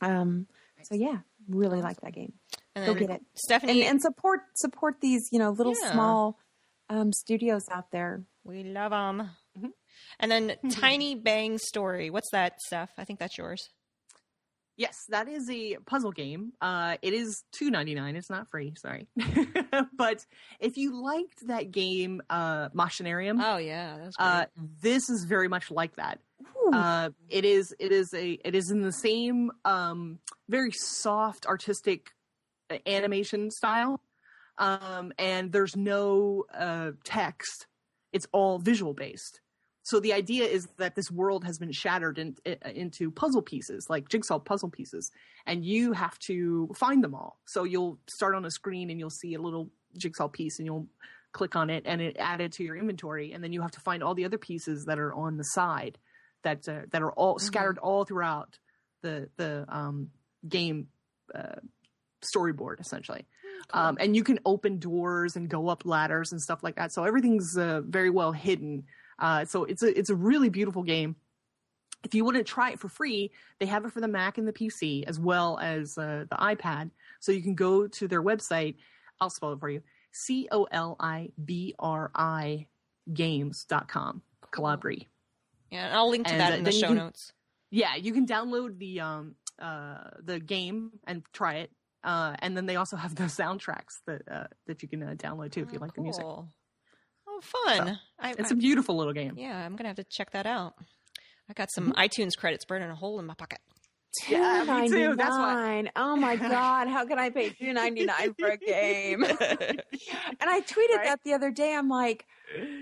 [0.02, 0.48] Um,
[0.84, 2.34] so yeah, really like that game.
[2.76, 5.92] And Go get it, and Stephanie, and support support these you know little Yeah.
[5.92, 6.40] small
[6.90, 8.24] um, studios out there.
[8.44, 9.30] we love them.
[10.20, 12.10] And then Tiny Bang Story.
[12.10, 12.92] What's that, Steph?
[12.98, 13.70] I think that's yours.
[14.76, 16.54] Yes, that is a puzzle game.
[16.60, 18.16] Uh, it is two ninety nine.
[18.16, 18.74] It's not free.
[18.76, 19.08] Sorry,
[19.96, 20.26] but
[20.60, 24.46] if you liked that game, uh, Machinarium, Oh yeah, uh,
[24.82, 26.20] this is very much like that.
[26.74, 30.18] Uh, it is it is a it is in the same um,
[30.50, 32.10] very soft artistic
[32.72, 34.02] uh, animation style,
[34.58, 37.68] um, and there's no uh, text.
[38.12, 39.40] It's all visual based.
[39.86, 43.88] So the idea is that this world has been shattered in, i- into puzzle pieces,
[43.90, 45.12] like jigsaw puzzle pieces,
[45.46, 47.40] and you have to find them all.
[47.46, 50.88] So you'll start on a screen and you'll see a little jigsaw piece, and you'll
[51.34, 54.02] click on it, and it added to your inventory, and then you have to find
[54.04, 55.98] all the other pieces that are on the side
[56.44, 58.58] that uh, that are all scattered all throughout
[59.02, 60.10] the the um,
[60.48, 60.88] game
[61.36, 61.56] uh,
[62.22, 63.26] storyboard, essentially.
[63.74, 66.92] Um, and you can open doors and go up ladders and stuff like that.
[66.94, 68.84] So everything's uh, very well hidden.
[69.24, 71.16] Uh, so it's a it's a really beautiful game.
[72.04, 74.46] If you want to try it for free, they have it for the Mac and
[74.46, 76.92] the PC as well as uh, the iPad.
[77.22, 78.76] So you can go to their website.
[79.22, 82.68] I'll spell it for you: C O L I B R I
[83.14, 84.22] games.com.
[84.52, 85.08] Colibri.
[85.72, 87.32] Yeah, and I'll link to And, that uh, in the show can- notes.
[87.72, 91.72] Yeah, you can download the um uh the game and try it.
[92.04, 95.52] Uh, and then they also have the soundtracks that uh, that you can uh, download
[95.54, 96.26] too if you Oh, like the music.
[97.52, 97.74] Cool.
[97.76, 98.00] Fun!
[98.20, 99.34] I, It's I- a beautiful little game.
[99.38, 100.74] yeah, I'm gonna have to check that out.
[101.50, 101.92] I got Mm-hmm.
[101.92, 103.60] some iTunes credits burning a hole in my pocket.
[104.30, 105.16] Yeah, me too.
[105.16, 109.24] That's why- Oh my god, how can I pay two ninety nine for a game?
[109.24, 109.40] and
[110.42, 111.06] I tweeted Right?
[111.06, 111.74] that the other day.
[111.76, 112.26] I'm like,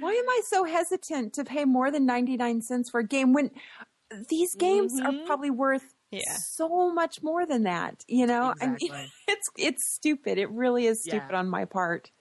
[0.01, 3.31] why am I so hesitant to pay more than ninety nine cents for a game
[3.33, 3.51] when
[4.29, 5.05] these games Mhm.
[5.23, 6.19] are probably worth Yeah.
[6.49, 8.03] so much more than that?
[8.09, 8.77] You know, I mean,
[9.27, 10.37] it's it's stupid.
[10.37, 11.13] It really is Yeah.
[11.13, 12.11] stupid on my part.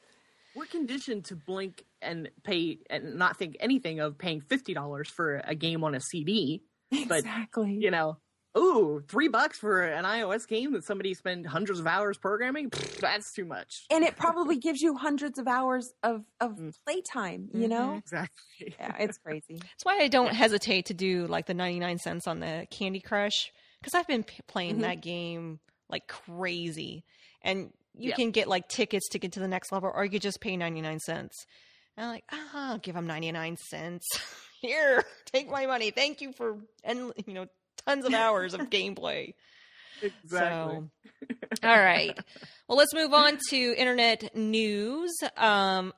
[0.54, 5.40] We're conditioned to blink and pay and not think anything of paying fifty dollars for
[5.44, 6.62] a game on a CD.
[7.08, 7.74] But, exactly.
[7.80, 8.18] You know,
[8.58, 12.68] ooh, three bucks for an iOS game that somebody spent hundreds of hours programming.
[12.70, 13.86] Pfft, that's too much.
[13.90, 16.74] and it probably gives you hundreds of hours of of Mm.
[16.84, 17.48] playtime.
[17.54, 18.74] You know, Exactly.
[18.78, 19.54] yeah, it's crazy.
[19.60, 23.52] That's why I don't hesitate to do like the 99 cents on the Candy Crush
[23.80, 24.82] because I've been p- playing Mhm.
[24.82, 27.04] that game like crazy.
[27.42, 28.16] And you Yep.
[28.16, 30.56] can get like tickets to get to the next level or you could just pay
[30.56, 31.46] 99 cents.
[32.00, 34.06] And I'm like, ah, I'll give them 99 cents.
[34.62, 35.90] Here, take my money.
[35.90, 37.46] Thank you for, and you know,
[37.86, 39.34] tons of hours of gameplay.
[40.00, 40.28] Exactly.
[40.30, 40.88] So,
[41.62, 42.18] all right.
[42.66, 45.10] Well, let's move on to internet news.
[45.36, 45.92] Um,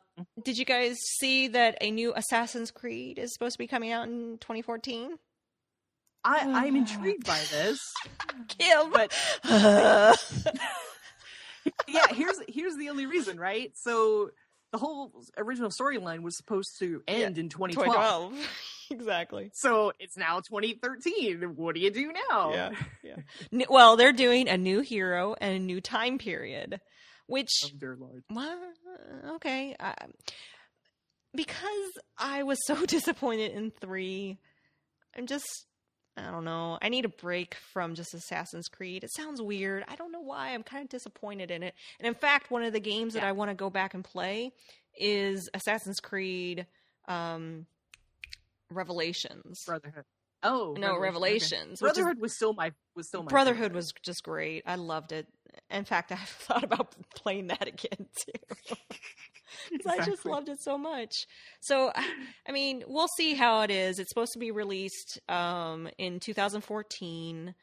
[0.45, 4.09] did you guys see that a new Assassin's Creed is supposed to be coming out
[4.09, 5.19] in 2014?
[6.25, 7.79] I, I'm intrigued by this.
[8.49, 9.13] Kim, But-
[11.87, 13.71] yeah, here's here's the only reason, right?
[13.77, 14.31] So
[14.73, 18.33] the whole original storyline was supposed to end in 2012.
[18.33, 18.49] 2012.
[18.91, 19.51] exactly.
[19.55, 21.55] So it's now 2013.
[21.57, 22.53] What do you do now?
[23.03, 23.17] Yeah.
[23.53, 26.81] N- Well, they're doing a new hero and a new time period,
[27.27, 28.25] which Oh, dear Lord.
[28.31, 28.59] Well,
[29.35, 29.77] okay.
[29.79, 29.95] I,
[31.35, 34.39] because I was so disappointed in three,
[35.17, 35.67] I'm just,
[36.17, 36.79] I don't know.
[36.83, 39.03] I need a break from just Assassin's Creed.
[39.03, 39.85] It sounds weird.
[39.89, 40.51] I don't know why.
[40.51, 41.75] I'm kind of disappointed in it.
[41.99, 44.53] And in fact, one of the games that I want to go back and play
[44.99, 46.67] is Assassin's Creed
[47.09, 47.65] um,
[48.71, 49.65] Revelations.
[49.67, 50.05] Brotherhood.
[50.43, 51.01] Oh no, okay.
[51.01, 51.75] Revelations.
[51.75, 53.77] is- Brotherhood was still my was still my Brotherhood favorite.
[53.77, 54.65] was just great.
[54.67, 55.27] I loved it.
[55.71, 58.77] In fact, I've thought about playing that again too.
[59.71, 61.27] 'Cause I just loved it so much.
[61.61, 63.99] So, I mean, we'll see how it is.
[63.99, 67.55] It's supposed to be released um, in 2014.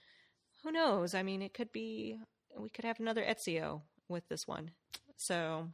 [0.63, 1.13] Who knows?
[1.13, 2.19] I mean, it could be.
[2.57, 4.71] We could have another Ezio with this one.
[5.17, 5.69] So,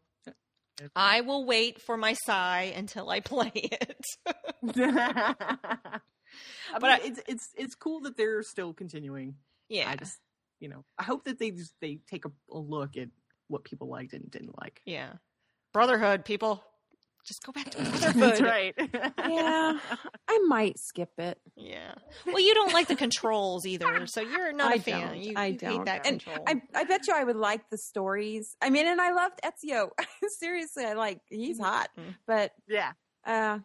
[0.95, 4.05] I will wait for my sigh until I play it.
[4.75, 5.99] I
[6.79, 9.35] But mean, I- it's it's it's cool that they're still continuing.
[9.69, 10.17] yeah, I just
[10.59, 13.09] you know I hope that they just they take a, a look at
[13.47, 14.81] what people liked and didn't like.
[14.85, 15.13] yeah.
[15.75, 16.63] Brotherhood, people,
[17.25, 18.13] just go back to Brotherhood.
[18.15, 18.73] That's right.
[18.77, 19.77] Yeah,
[20.29, 21.37] I might skip it.
[21.57, 21.95] Yeah.
[22.25, 25.07] Well, you don't like the controls either, so you're not a I fan.
[25.07, 25.17] don't.
[25.21, 25.71] You, I you don't.
[25.79, 26.45] hate that And control.
[26.47, 28.55] I, I bet you I would like the stories.
[28.61, 29.89] I mean, and I loved Ezio.
[30.39, 32.15] Seriously, I like he's hot, Mhm.
[32.25, 32.93] but yeah.
[33.25, 33.59] uh,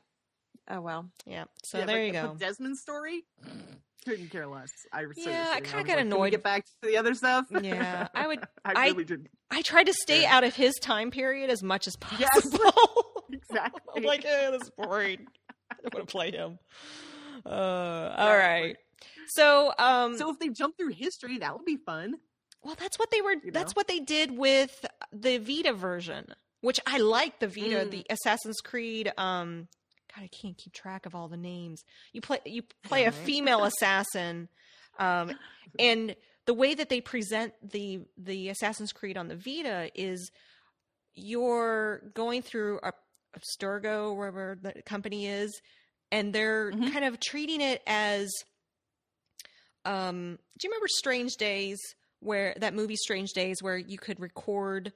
[0.68, 1.10] oh well.
[1.26, 1.44] yeah.
[1.62, 2.28] So yeah, there but- you go.
[2.36, 3.22] But Desmond's story
[4.04, 4.72] couldn't care less.
[4.92, 7.46] I Yeah, I kinda like, got "Can we annoyed." Get back to the other stuff.
[7.62, 8.40] Yeah, I would.
[8.64, 9.28] I I- really did.
[9.50, 10.36] I tried to stay Yeah.
[10.36, 12.28] out of his time period as much as Yes.
[12.32, 13.06] possible.
[13.32, 13.80] Exactly.
[13.96, 15.26] I'm like, eh, this is boring.
[15.70, 16.58] I don't want to play him.
[17.46, 18.76] Uh, all right.
[19.28, 22.14] So, um, So if they jump through history, that would be fun.
[22.62, 23.32] well, that's what they were.
[23.44, 23.78] You That's know?
[23.78, 26.26] what they did with the Vita version,
[26.60, 27.38] which I like.
[27.38, 27.90] The Vita, Mm.
[27.90, 29.12] the Assassin's Creed.
[29.16, 29.68] Um,
[30.14, 31.82] God, I can't keep track of all the names.
[32.12, 32.40] You play.
[32.44, 34.48] You play a female assassin,
[34.98, 35.38] um,
[35.78, 36.16] and
[36.46, 40.30] the way that they present the the Assassin's Creed on the Vita is
[41.14, 42.92] you're going through a,
[43.38, 45.60] Abstergo, wherever the company is,
[46.10, 46.92] and they're Mhm.
[46.92, 48.30] kind of treating it as
[49.84, 51.78] um, do you remember Strange Days,
[52.20, 54.92] where that movie Strange Days, where you could record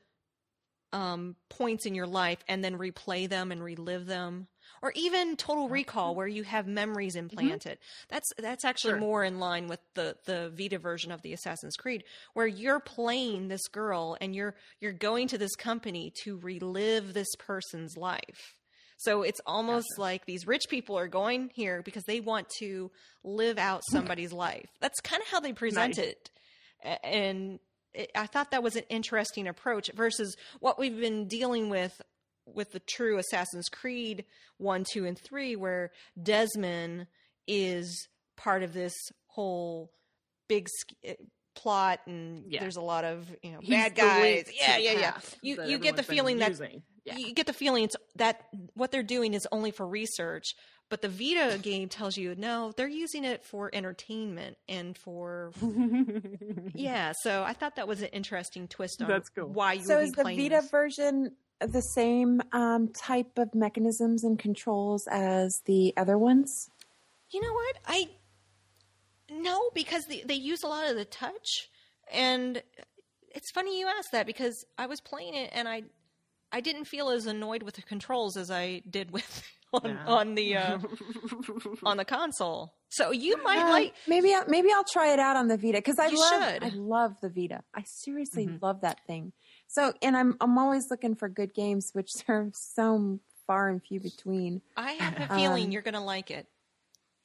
[0.93, 4.47] um, points in your life and then replay them and relive them?
[4.83, 7.25] Or even Total Recall, where you have memories mm-hmm.
[7.31, 7.79] implanted.
[8.09, 9.01] That's that's actually Sure.
[9.01, 12.05] more in line with the the Vita version of the Assassin's Creed,
[12.35, 17.35] where you're playing this girl and you're you're going to this company to relive this
[17.39, 18.55] person's life.
[18.99, 20.01] So it's almost Gotcha.
[20.01, 22.91] like these rich people are going here because they want to
[23.23, 23.97] live out hmm.
[23.97, 24.71] somebody's life.
[24.81, 26.07] That's kind of how they present Nice.
[26.07, 26.31] it.
[27.03, 27.59] And
[27.95, 32.01] it, I thought that was an interesting approach versus what we've been dealing with
[32.47, 34.25] with the true Assassin's Creed
[34.59, 35.91] 1, 2, and 3, where
[36.21, 37.07] Desmond
[37.47, 38.95] is part of this
[39.29, 39.91] whole
[40.49, 41.15] big sk- eh,
[41.57, 42.61] plot and Yeah.
[42.61, 45.95] there's a lot of you know He's bad guys yeah yeah yeah you you get
[45.95, 46.59] the feeling that.
[47.05, 47.17] Yeah.
[47.17, 50.55] you get the feeling it's that what they're doing is only for research
[50.91, 55.53] but the vita game tells you no they're using it for entertainment and for
[56.75, 59.47] yeah so i thought that was an interesting twist on That's cool.
[59.49, 60.71] why you So would is be the playing Vita this.
[60.71, 66.71] version the same um, type of mechanisms and controls as the other ones?
[67.31, 68.07] you know what i
[69.31, 71.69] no because they, they use a lot of the touch
[72.13, 72.63] and
[73.35, 75.83] it's funny you asked that because i was playing it and i
[76.53, 79.43] i didn't feel as annoyed with the controls as i did with
[79.73, 80.05] on, Yeah.
[80.07, 80.79] on the uh,
[81.83, 85.35] on the console so you might Um, like maybe I, maybe I'll try it out
[85.37, 86.63] on the Vita because I You love should.
[86.65, 87.65] I love the Vita.
[87.75, 88.63] I seriously Mhm.
[88.63, 89.33] love that thing.
[89.75, 94.01] So and I'm I'm always looking for good games, which are so far and few
[94.01, 94.63] between.
[94.77, 96.47] I have a feeling Um, you're going to like it.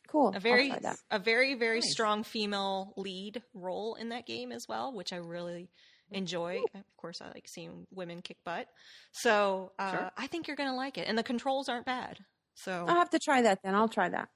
[0.07, 0.33] Cool.
[0.35, 0.97] A very, I'll try that.
[1.11, 1.91] a very, very Nice.
[1.91, 5.69] strong female lead role in that game as well, which I really
[6.11, 6.61] enjoy.
[6.73, 8.67] Of course, I like seeing women kick butt.
[9.11, 10.11] So uh, Sure.
[10.17, 12.17] I think you're going to like it, and the controls aren't bad.
[12.55, 13.75] So I'll have to try that then.
[13.75, 14.29] I'll try that.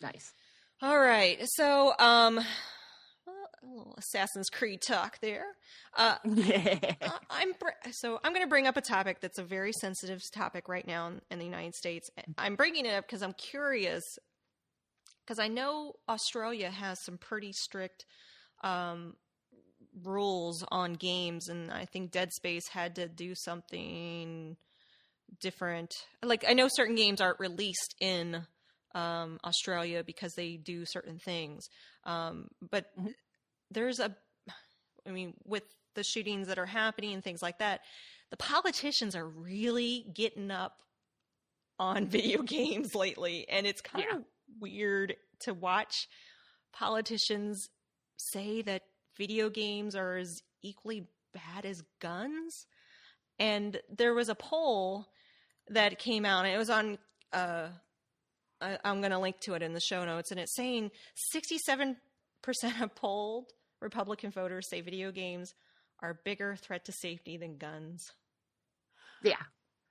[0.00, 0.32] nice.
[0.80, 2.46] all right, so um, well,
[3.62, 5.44] a little Assassin's Creed talk there.
[5.96, 9.72] Uh, I- I'm br- so I'm going to bring up a topic that's a very
[9.72, 12.10] sensitive topic right now in, in the United States.
[12.38, 14.02] I'm bringing it up because I'm curious
[15.24, 18.04] because I know Australia has some pretty strict
[18.64, 19.14] um,
[20.04, 24.56] rules on games, and I think Dead Space had to do something
[25.40, 25.92] different.
[26.22, 28.42] Like I know certain games aren't released in
[28.94, 31.66] um, Australia because they do certain things,
[32.04, 33.14] um, but Mhm.
[33.74, 34.14] There's a
[35.06, 35.64] I mean, with
[35.94, 37.80] the shootings that are happening and things like that,
[38.30, 40.76] the politicians are really getting up
[41.78, 43.46] on video games lately.
[43.48, 44.16] And it's kind Yeah.
[44.18, 44.24] of
[44.60, 46.08] weird to watch
[46.72, 47.68] politicians
[48.16, 48.82] say that
[49.16, 52.66] video games are as equally bad as guns.
[53.38, 55.06] And there was a poll
[55.68, 56.98] that came out, and it was on.
[57.32, 57.68] Uh,
[58.60, 60.90] I, I'm going to link to it in the show notes, and it's saying
[61.34, 61.96] 67%
[62.80, 63.50] of polled
[63.82, 65.54] Republican voters say video games
[66.00, 68.12] are a bigger threat to safety than guns.
[69.22, 69.34] yeah.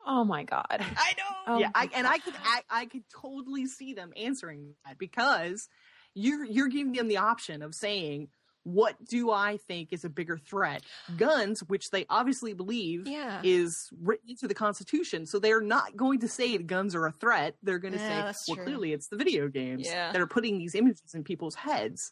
[0.05, 0.65] Oh my god.
[0.79, 1.35] I know.
[1.47, 5.69] Oh yeah, I, and I could I, I could totally see them answering that because
[6.15, 8.29] you're you're giving them the option of saying
[8.63, 10.83] what do I think is a bigger threat?
[11.17, 13.41] Guns, which they obviously believe Yeah.
[13.43, 17.11] is written into the Constitution, so they're not going to say that guns are a
[17.11, 17.55] threat.
[17.63, 18.65] They're going to Yeah, say, well, true.
[18.65, 20.11] clearly it's the video games Yeah.
[20.11, 22.11] that are putting these images in people's heads.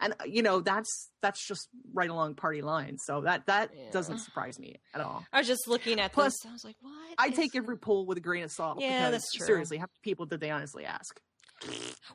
[0.00, 3.02] And uh, you know that's that's just right along party lines.
[3.04, 3.90] So that that Yeah.
[3.92, 5.24] doesn't surprise me at all.
[5.32, 6.48] I was just looking at Plus, this.
[6.48, 6.94] I was like, what?
[7.18, 8.80] I is take every poll with a grain of salt.
[8.80, 9.46] Yeah, because, that's true.
[9.46, 11.20] Seriously, how many people did they honestly ask?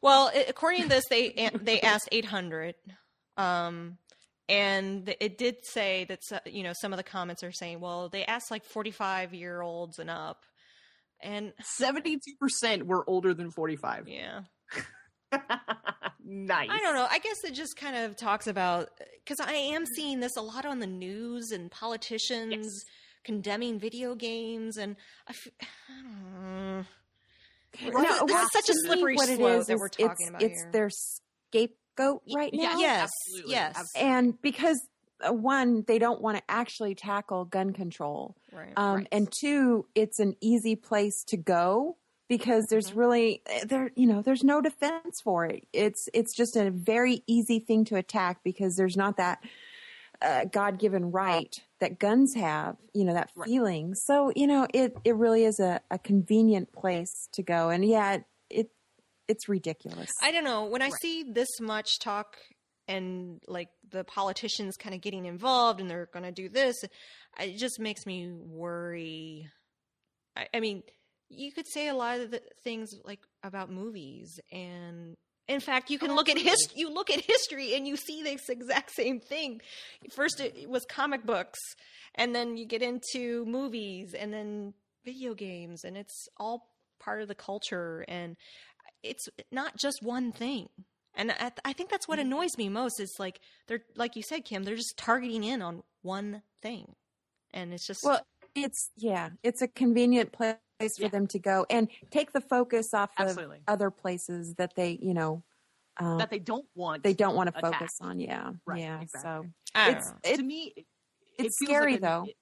[0.02, 2.74] Well, according to this, they they asked 800,
[3.38, 3.98] um,
[4.50, 6.20] and it did say that
[6.52, 10.00] you know some of the comments are saying, well, they asked like 45 year olds
[10.00, 10.44] and up,
[11.22, 14.08] and Seventy-two percent were older than forty-five.
[14.08, 14.42] yeah,
[16.24, 16.70] nice.
[16.72, 17.08] I don't know.
[17.10, 18.90] I guess it just kind of talks about
[19.24, 22.86] because I am seeing this a lot on the news and politicians Yes.
[23.24, 24.96] condemning video games, and
[25.28, 25.48] I, f-
[27.84, 28.00] I don't know.
[28.00, 30.42] Right, This is- such a slippery what slope is that is we're talking it's, about
[30.42, 30.72] it's here.
[30.72, 32.80] their scapegoat right Yeah, now.
[32.80, 34.12] yes, absolutely, yes, absolutely.
[34.12, 34.88] And because
[35.28, 38.36] uh, one, they don't want to actually tackle gun control.
[38.54, 38.72] right.
[38.78, 39.08] Um, Right.
[39.12, 41.98] And two, it's an easy place to go
[42.28, 43.00] because there's Mm-hmm.
[43.00, 45.68] really eh, there you know there's no defense for it.
[45.74, 49.44] It's it's just a very easy thing to attack because there's not that
[50.22, 52.78] uh, God given right that guns have.
[52.94, 53.48] You know that Right.
[53.48, 53.96] feeling.
[53.96, 57.70] So you know it it really is a, a convenient place to go.
[57.70, 58.20] And yeah,
[58.50, 58.70] it
[59.28, 60.12] it's ridiculous.
[60.22, 60.66] I don't know.
[60.66, 61.02] When I Right.
[61.02, 62.38] see this much talk
[62.88, 66.84] and like the politicians kind of getting involved and they're going to do this,
[67.40, 69.50] it just makes me worry.
[70.36, 70.84] I, I mean,
[71.30, 75.16] you could say a lot of the things like about movies and
[75.48, 78.50] In fact, you can look at his you look at history and you see this
[78.50, 79.62] exact same thing.
[80.12, 81.60] First it was comic books
[82.16, 84.74] and then you get into movies and then
[85.04, 86.70] video games and it's all
[87.00, 88.36] part of the culture and
[89.04, 90.68] it's not just one thing.
[91.14, 92.28] And I, I think that's what mm-hmm.
[92.34, 95.84] annoys me most is like they're like you said Kim, they're just targeting in on
[96.02, 96.96] one thing.
[97.54, 98.22] And it's just Well,
[98.56, 101.08] it's yeah, it's a convenient place for Yeah.
[101.10, 103.58] them to go and take the focus off Absolutely.
[103.58, 105.44] of other places that they, you know,
[105.98, 107.04] um, that they don't want.
[107.04, 107.74] they don't want to attack.
[107.80, 108.20] focus on.
[108.20, 109.02] Yeah, Right, yeah.
[109.02, 109.22] exactly.
[109.22, 109.46] So
[109.76, 110.86] it's it, to me, it,
[111.38, 112.24] it's feels scary like a- though.
[112.28, 112.36] it-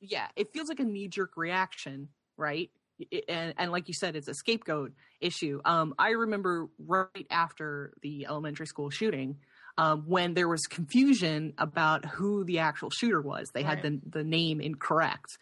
[0.00, 2.70] yeah, it feels like a knee jerk reaction, right?
[2.98, 5.60] It- and and like you said, it's a scapegoat issue.
[5.64, 9.38] Um, I remember right after the elementary school shooting,
[9.76, 13.50] um, when there was confusion about who the actual shooter was.
[13.52, 15.38] They had the the name incorrect.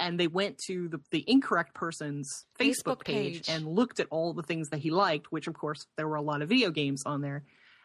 [0.00, 3.48] And they went to the, the incorrect person's Facebook, Facebook page, page.
[3.48, 6.22] and looked at all the things that he liked, which of course there were a
[6.22, 7.44] lot of video games on there.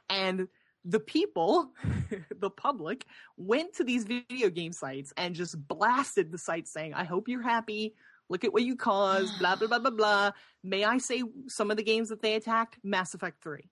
[0.09, 0.47] And
[0.85, 1.71] the people,
[2.39, 3.05] the public,
[3.37, 7.41] went to these video game sites and just blasted the site saying, I hope you're
[7.41, 7.95] happy.
[8.29, 10.31] Look at what you caused, blah, blah, blah, blah, blah.
[10.63, 12.77] May I say some of the games that they attacked?
[12.83, 13.69] Mass Effect 3.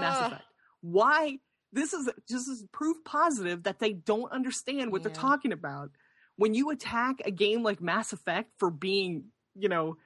[0.00, 0.42] Mass Effect.
[0.80, 1.38] Why?
[1.72, 5.90] This is just is proof positive that they don't understand what they're talking about.
[6.36, 9.24] When you attack a game like Mass Effect for being,
[9.54, 9.96] you know,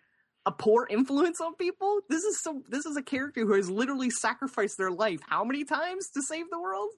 [0.44, 4.10] a poor influence on people, this is so this is a character who has literally
[4.10, 6.90] sacrificed their life how many times to save the world?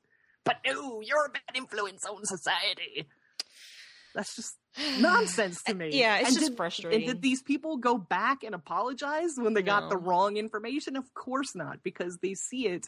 [0.45, 3.07] But no, you're a bad influence on society.
[4.15, 4.57] That's just
[5.01, 5.91] nonsense to me.
[5.93, 7.01] Yeah, it's And just did- frustrating.
[7.03, 10.97] And did these people go back and apologize when they got the wrong information?
[10.97, 12.87] Of course not, because they see it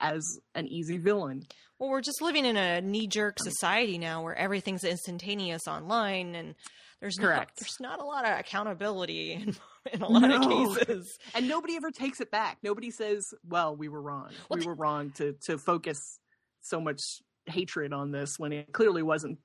[0.00, 0.24] as
[0.54, 1.44] an easy villain.
[1.78, 6.54] Well, we're just living in a knee-jerk society now where everything's instantaneous online, and
[7.00, 7.52] there's not, Correct.
[7.58, 9.56] there's not a lot of accountability in,
[9.92, 10.42] in a lot of
[10.76, 11.16] cases.
[11.34, 12.58] And nobody ever takes it back.
[12.62, 14.28] Nobody says, "Well, we were wrong.
[14.48, 15.98] Well, we were wrong to to focus
[16.60, 17.00] so much
[17.46, 19.38] hatred on this when it clearly wasn't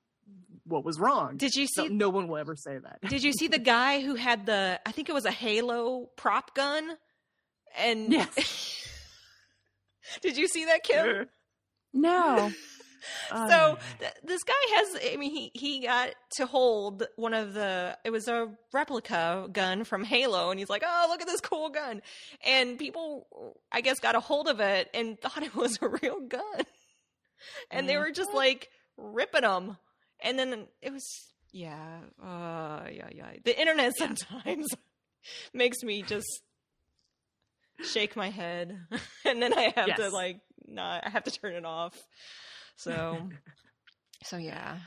[0.64, 1.88] what was wrong." Did you No, see?
[1.88, 2.98] no one will ever say that.
[3.08, 4.78] Did you see the guy who had the?
[4.84, 6.90] I think it was a Halo prop gun,
[7.78, 8.82] and Yes.
[10.22, 11.26] did you see that, Kim?
[11.92, 12.52] No,
[13.30, 17.96] so th- this guy has i mean he he got to hold one of the
[18.04, 21.68] it was a replica gun from halo and he's like oh look at this cool
[21.68, 22.02] gun.
[22.44, 26.20] And people i guess got a hold of it and thought it was a real
[26.20, 26.42] gun.
[27.70, 29.76] And they were just like ripping them
[30.20, 31.06] and then it was
[31.52, 33.32] yeah uh yeah yeah.
[33.44, 34.66] The internet sometimes
[35.52, 36.42] makes me just
[37.82, 38.78] shake my head
[39.24, 41.96] and then i have to like not i have to turn it off.
[42.76, 43.18] So
[44.24, 44.78] so yeah.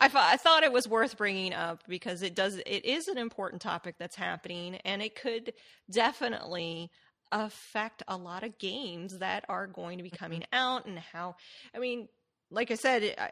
[0.00, 3.18] I, thought I thought it was worth bringing up because it does it is an
[3.18, 5.52] important topic that's happening and it could
[5.90, 6.90] definitely
[7.32, 11.34] affect a lot of games that are going to be coming out and how
[11.74, 12.08] I mean
[12.50, 13.30] like I said I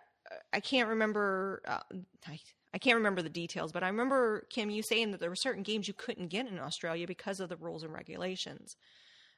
[0.53, 1.81] I can't remember uh,
[2.27, 2.41] I
[2.77, 5.63] I can't remember the details but I remember Kim you saying that there were certain
[5.63, 8.77] games you couldn't get in Australia because of the rules and regulations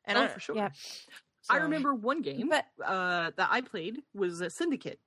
[0.05, 0.57] and oh, I, for sure.
[0.57, 0.71] yeah.
[1.49, 4.99] I remember one game But- uh, that I played was a Syndicate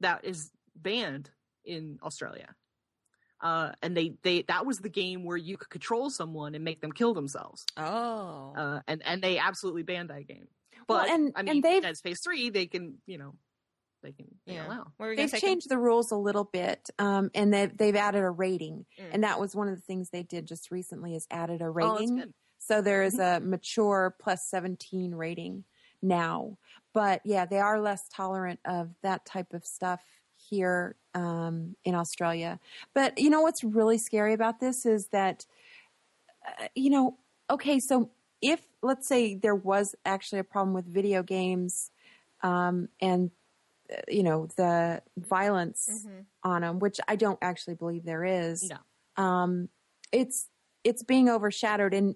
[0.00, 1.30] that is banned
[1.64, 2.48] in Australia.
[3.40, 6.80] Uh, and they, they that was the game where you could control someone and make
[6.80, 7.64] them kill themselves.
[7.76, 10.48] oh Uh, and and they absolutely banned that game.
[10.88, 13.34] Well, But and- I mean, they've- Dead Space Three, they can you know,
[14.06, 14.78] they can they yeah allow.
[14.96, 15.48] What were you gonna they've say, Kim?
[15.50, 19.04] changed the rules a little bit, um, and they've they've added a rating, Mm.
[19.12, 21.70] and that was one of the things they did just recently is added a Oh,
[21.70, 22.16] that's rating.
[22.16, 22.34] good.
[22.58, 25.64] So there is a mature plus 17 rating
[26.02, 26.58] now.
[26.92, 30.00] But yeah, they are less tolerant of that type of stuff
[30.36, 32.58] here um, in Australia.
[32.94, 35.46] But you know what's really scary about this is that,
[36.46, 37.18] uh, you know,
[37.50, 38.10] okay, so
[38.42, 41.90] if let's say there was actually a problem with video games
[42.42, 43.30] um, and,
[44.08, 46.24] you know, the violence Mhm.
[46.42, 48.70] on them, which I don't actually believe there is.
[48.70, 49.22] No.
[49.22, 49.68] Um,
[50.12, 50.48] it's
[50.84, 52.14] it's being overshadowed in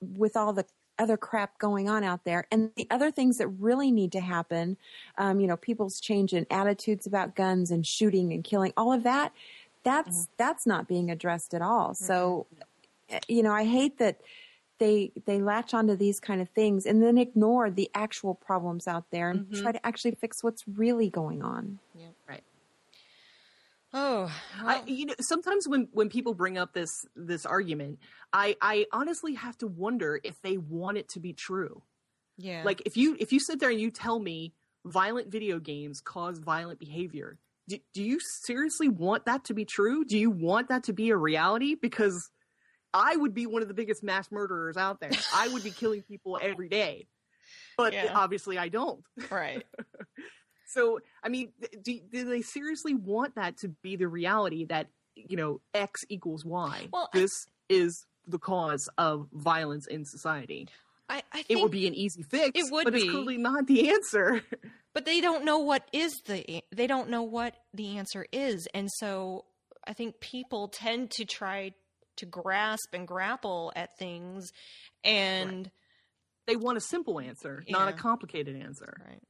[0.00, 0.64] with all the
[0.98, 4.76] other crap going on out there, and the other things that really need to happen.
[5.16, 9.02] Um, you know, people's change in attitudes about guns and shooting and killing, all of
[9.04, 9.32] that.
[9.84, 11.94] That's that's not being addressed at all.
[11.94, 12.46] So,
[13.12, 14.20] uh, you know, I hate that
[14.78, 19.10] they they latch onto these kind of things and then ignore the actual problems out
[19.10, 19.46] there and Mhm.
[19.52, 21.80] try to actually fix what's really going on.
[21.94, 22.44] Yeah, right.
[23.92, 24.30] Oh
[24.66, 28.00] I, you know, sometimes when when people bring up this this argument,
[28.32, 31.82] I I honestly have to wonder if they want it to be true.
[32.36, 34.54] yeah Like if you if you sit there and you tell me
[34.86, 40.04] violent video games cause violent behavior, do, do you seriously want that to be true?
[40.04, 41.74] Do you want that to be a reality?
[41.74, 42.30] Because
[42.94, 45.10] I would be one of the biggest mass murderers out there.
[45.34, 47.06] I would be killing people every day.
[47.76, 48.12] but Yeah.
[48.14, 49.04] obviously I don't.
[49.30, 49.64] Right.
[50.70, 55.34] So, I mean, do, do they seriously want that to be the reality that, you
[55.36, 56.88] know, X equals Y?
[56.92, 60.68] Well, I- this is the cause of violence in society.
[61.08, 63.00] I, I think It would be an easy fix, It would but be.
[63.00, 64.42] it's clearly not the answer.
[64.92, 68.90] but they don't know what is the they don't know what the answer is and
[68.98, 69.44] so
[69.86, 71.72] i think people tend to try
[72.18, 74.50] to grasp and grapple at things
[75.04, 75.70] and
[76.46, 78.96] they want a simple answer, not a complicated answer.
[79.06, 79.22] right,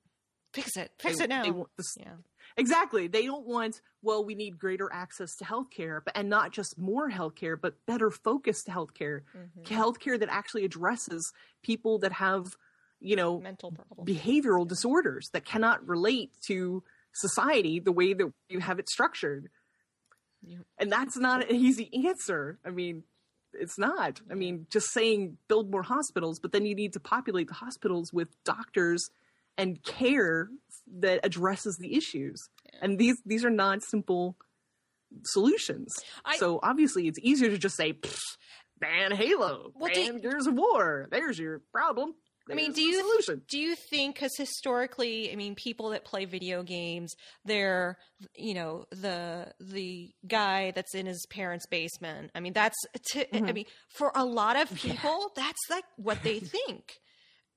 [0.53, 2.15] fix it fix They- it now this- yeah
[2.57, 3.07] Exactly.
[3.07, 7.09] They don't want, well, we need greater access to healthcare, but and not just more
[7.11, 9.21] healthcare, but better focused healthcare.
[9.37, 9.65] Mhm.
[9.65, 11.31] Healthcare that actually addresses
[11.63, 12.47] people that have,
[13.01, 16.83] you know, mental problems behavioral disorders that cannot relate to
[17.13, 19.51] society the way that you have it structured.
[20.43, 20.59] Yeah.
[20.79, 22.59] And that's not an easy answer.
[22.65, 23.05] I mean,
[23.53, 24.21] it's not.
[24.31, 28.13] I mean, just saying build more hospitals, but then you need to populate the hospitals
[28.13, 29.11] with doctors
[29.57, 30.49] and care
[31.01, 32.49] that addresses the issues.
[32.73, 32.79] Yeah.
[32.83, 34.37] And these these are not simple
[35.25, 35.95] solutions.
[36.25, 37.95] I- so obviously it's easier to just say
[38.79, 41.09] ban Halo, Well, ban Gears of War.
[41.11, 42.15] There's your problem.
[42.51, 43.43] I mean, do you solution?
[43.49, 47.99] do you think because historically, I mean, people that play video games, they're
[48.37, 52.31] you know the the guy that's in his parents' basement.
[52.35, 52.77] I mean, that's
[53.13, 53.55] t- I Mhm.
[53.55, 54.93] mean, for a lot of Yeah.
[54.93, 56.99] people, that's like what they think,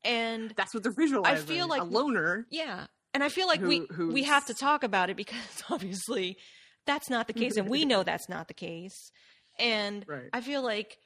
[0.03, 1.43] and That's what they're visualizing.
[1.43, 2.47] I feel like- a loner.
[2.49, 6.37] yeah, and I feel like we Who- we have to talk about it because obviously
[6.85, 9.11] that's not the case, and we know that's not the case,
[9.59, 10.29] and Right.
[10.33, 10.97] I feel like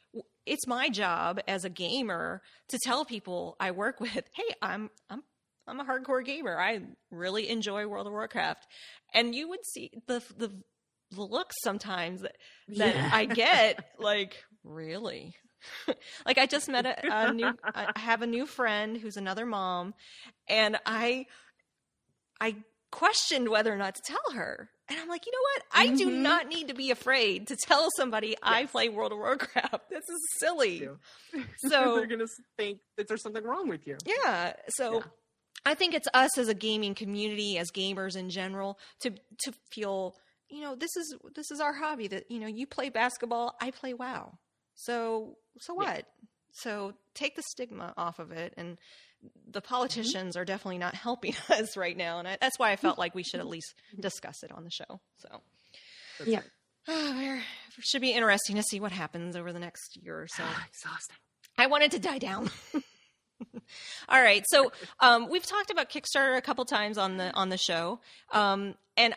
[0.46, 5.24] it's my job as a gamer to tell people I work with, "Hey, I'm I'm
[5.68, 6.60] I'm a hardcore gamer.
[6.60, 8.66] I really enjoy World of Warcraft."
[9.14, 10.52] And you would see the the
[11.12, 12.36] the looks sometimes that,
[12.70, 13.10] that Yeah.
[13.14, 15.36] I get like, "Really?"
[16.26, 19.96] like I just met a, a new I have a new friend who's another mom
[20.48, 21.26] and I
[22.40, 22.58] I
[22.92, 24.70] questioned whether or not to tell her.
[24.88, 25.64] And I'm like, you know what?
[25.72, 26.22] I do Mhm.
[26.22, 29.84] not need to be afraid to tell somebody I play World of Warcraft.
[29.90, 30.88] This is silly.
[31.58, 32.28] So- they're gonna
[32.58, 33.98] think that there's something wrong with you.
[34.06, 34.54] Yeah.
[34.70, 35.04] So Yeah.
[35.66, 39.10] I think it's us as a gaming community, as gamers in general, to
[39.46, 40.16] to feel,
[40.50, 42.08] you know, this is this is our hobby.
[42.08, 44.38] That you know, you play basketball, I play WoW.
[44.76, 45.94] So so Yeah.
[45.96, 46.06] what?
[46.52, 48.78] So take the stigma off of it, and
[49.52, 49.74] the Mm-hmm.
[49.74, 53.16] politicians are definitely not helping us right now, and I, that's why I felt like
[53.16, 55.00] we should at least discuss it on the show.
[55.18, 55.42] So.
[56.20, 56.40] That's Yeah.
[56.40, 56.50] right.
[56.88, 57.40] Oh,
[57.80, 60.44] it should be interesting to see what happens over the next year or so.
[60.70, 61.16] Exhausting.
[61.58, 62.50] I wanted to die down.
[64.10, 67.58] All right, so um, we've talked about Kickstarter a couple times on the on the
[67.58, 68.00] show,
[68.32, 69.14] um, and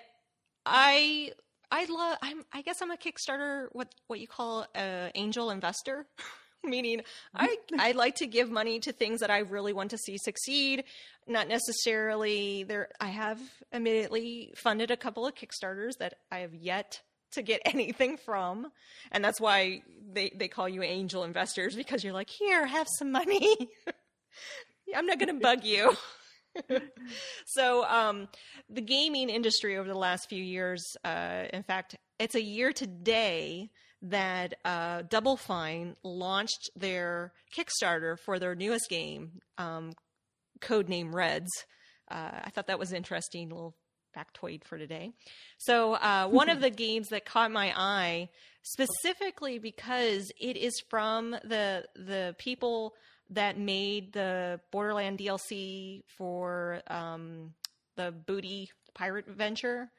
[0.67, 1.33] I
[1.71, 6.07] I love I'm I guess I'm a Kickstarter what what you call a angel investor,
[6.65, 7.03] meaning
[7.35, 10.85] I I like to give money to things that I really want to see succeed,
[11.27, 12.89] not necessarily there.
[13.01, 13.41] I have
[13.73, 17.01] immediately funded a couple of Kickstarters that I have yet
[17.33, 18.71] to get anything from
[19.13, 19.83] and that's why
[20.13, 23.57] they they call you angel investors because you're like here have some money
[24.97, 25.95] i'm not going to bug you
[27.45, 28.29] so um
[28.71, 33.71] the gaming industry over the last few years uh in fact it's a year today
[34.03, 39.93] that uh double fine launched their kickstarter for their newest game um
[40.61, 41.51] codename reds.
[42.11, 43.75] Uh, i thought that was interesting little
[44.17, 45.13] factoid for today.
[45.59, 48.29] So uh, one of the games that caught my eye
[48.63, 52.95] specifically because it is from the the people
[53.31, 57.53] that made the Borderland DLC for um,
[57.97, 59.91] the Booty Pirate Venture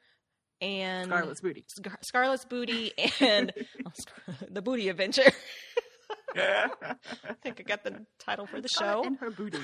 [0.60, 1.64] and Scarlett's booty.
[1.68, 3.52] Scar- Scarlett's Booty and
[3.86, 5.30] oh, Scar- the Booty Adventure.
[6.36, 9.02] I think I got the title for the show.
[9.04, 9.58] And her booty.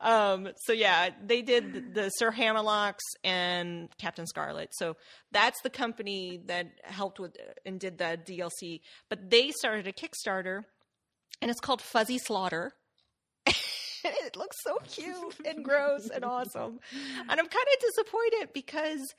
[0.00, 4.70] um, so yeah, they did the Sir Hammerlocks and Captain Scarlett.
[4.72, 4.96] So
[5.30, 8.80] that's the company that helped with and did the DLC.
[9.08, 10.62] But they started a Kickstarter,
[11.40, 12.72] and it's called Fuzzy Slaughter.
[14.26, 16.78] it looks so cute and gross and awesome,
[17.20, 19.14] and I'm kind of disappointed because.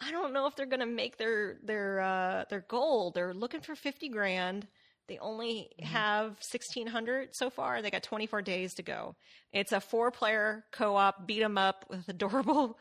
[0.00, 3.12] I don't know if they're going to make their their uh, their goal.
[3.12, 4.66] They're looking for fifty grand.
[5.06, 7.80] They only have sixteen hundred so far.
[7.80, 9.14] They got twenty four days to go.
[9.52, 12.76] It's a four player co op beat 'em up with adorable,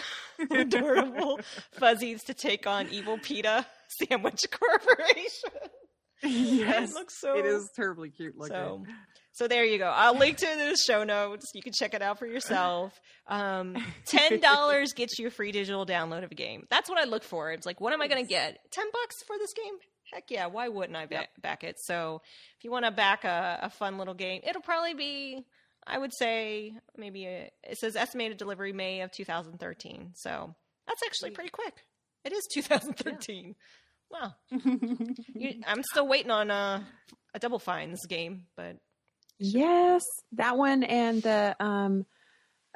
[0.50, 1.40] adorable
[1.72, 5.70] fuzzies to take on evil PETA Sandwich Corporation.
[6.22, 7.38] yes, it looks so.
[7.38, 8.54] it is terribly cute looking.
[8.54, 8.84] So,
[9.38, 9.86] so there you go.
[9.86, 11.46] I'll link to it in the show notes.
[11.54, 12.92] You can check it out for yourself.
[13.28, 13.76] Um,
[14.06, 16.66] Ten dollars gets you a free digital download of a game.
[16.70, 17.52] That's what I look for.
[17.52, 18.58] It's like, what am I going to get?
[18.72, 19.74] Ten bucks for this game?
[20.12, 21.76] heck yeah, why wouldn't I ba- back it?
[21.78, 22.22] So
[22.56, 25.44] if you want to back a, a fun little game, it'll probably be,
[25.86, 30.12] I would say, maybe a, it says estimated delivery May of 2013.
[30.14, 30.54] So
[30.86, 31.74] that's actually pretty quick.
[32.24, 33.54] It is 2013.
[34.10, 34.34] Wow.
[35.34, 36.82] You, I'm still waiting on uh,
[37.34, 38.76] a Double Fines game, but
[39.38, 42.06] Yes, that one and the um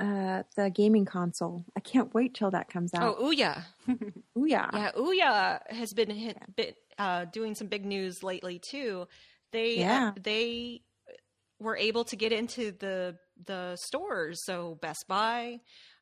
[0.01, 1.65] uh the gaming console.
[1.77, 3.17] I can't wait till that comes out.
[3.19, 3.63] oh, Ouya.
[4.39, 4.71] Ooh, yeah.
[4.73, 9.07] Yeah, Ouya has been hit, bit, uh, doing some big news lately too.
[9.53, 10.09] They Yeah.
[10.09, 10.83] uh, they
[11.59, 14.41] were able to get into the the stores.
[14.45, 15.59] So Best Buy,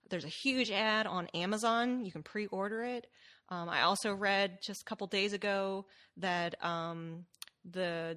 [0.09, 2.05] there's a huge ad on Amazon.
[2.05, 3.07] You can pre-order it.
[3.49, 5.87] Um, I also read just a couple days ago
[6.19, 7.25] that um,
[7.69, 8.17] the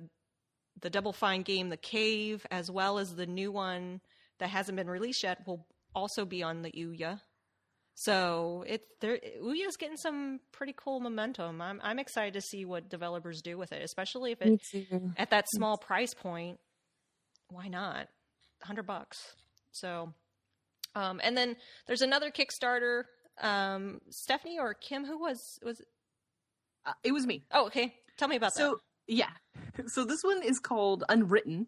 [0.81, 4.01] the Double Fine game, The Cave, as well as the new one
[4.39, 5.65] that hasn't been released yet, will
[5.95, 7.19] also be on the Ouya.
[7.95, 9.19] So it's there.
[9.41, 11.61] Ouya's getting some pretty cool momentum.
[11.61, 15.11] I'm I'm excited to see what developers do with it, especially if it Me too.
[15.15, 16.59] at that small price point.
[17.49, 18.07] Why not?
[18.63, 19.35] Hundred bucks.
[19.73, 20.13] So,
[20.95, 21.55] um, and then
[21.85, 23.03] there's another Kickstarter.
[23.41, 25.79] Um, Stephanie or Kim, who was was?
[26.85, 27.43] Uh, it was me.
[27.51, 27.93] Oh, okay.
[28.17, 28.59] Tell me about that.
[28.59, 28.77] So
[29.07, 29.29] yeah,
[29.87, 31.67] so this one is called Unwritten,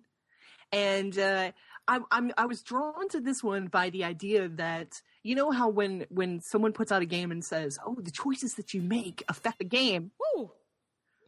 [0.71, 1.51] and uh,
[1.87, 4.89] I'm I'm I was drawn to this one by the idea that
[5.23, 8.53] you know how when when someone puts out a game and says, "Oh, the choices
[8.53, 10.51] that you make affect the game." Woo!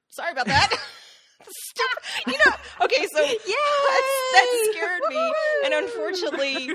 [0.10, 0.72] Sorry about that.
[2.26, 2.51] You know.
[2.82, 3.38] Okay, so that,
[4.34, 5.34] that scared me,
[5.66, 6.72] and unfortunately,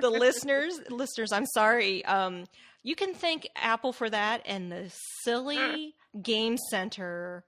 [0.00, 2.44] the listeners listeners i'm sorry um
[2.82, 4.90] you can thank apple for that and the
[5.22, 7.44] silly game center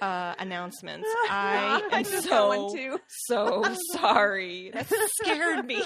[0.00, 1.08] uh announcements.
[1.30, 4.70] I am I so so sorry.
[4.72, 4.86] That
[5.22, 5.82] scared me.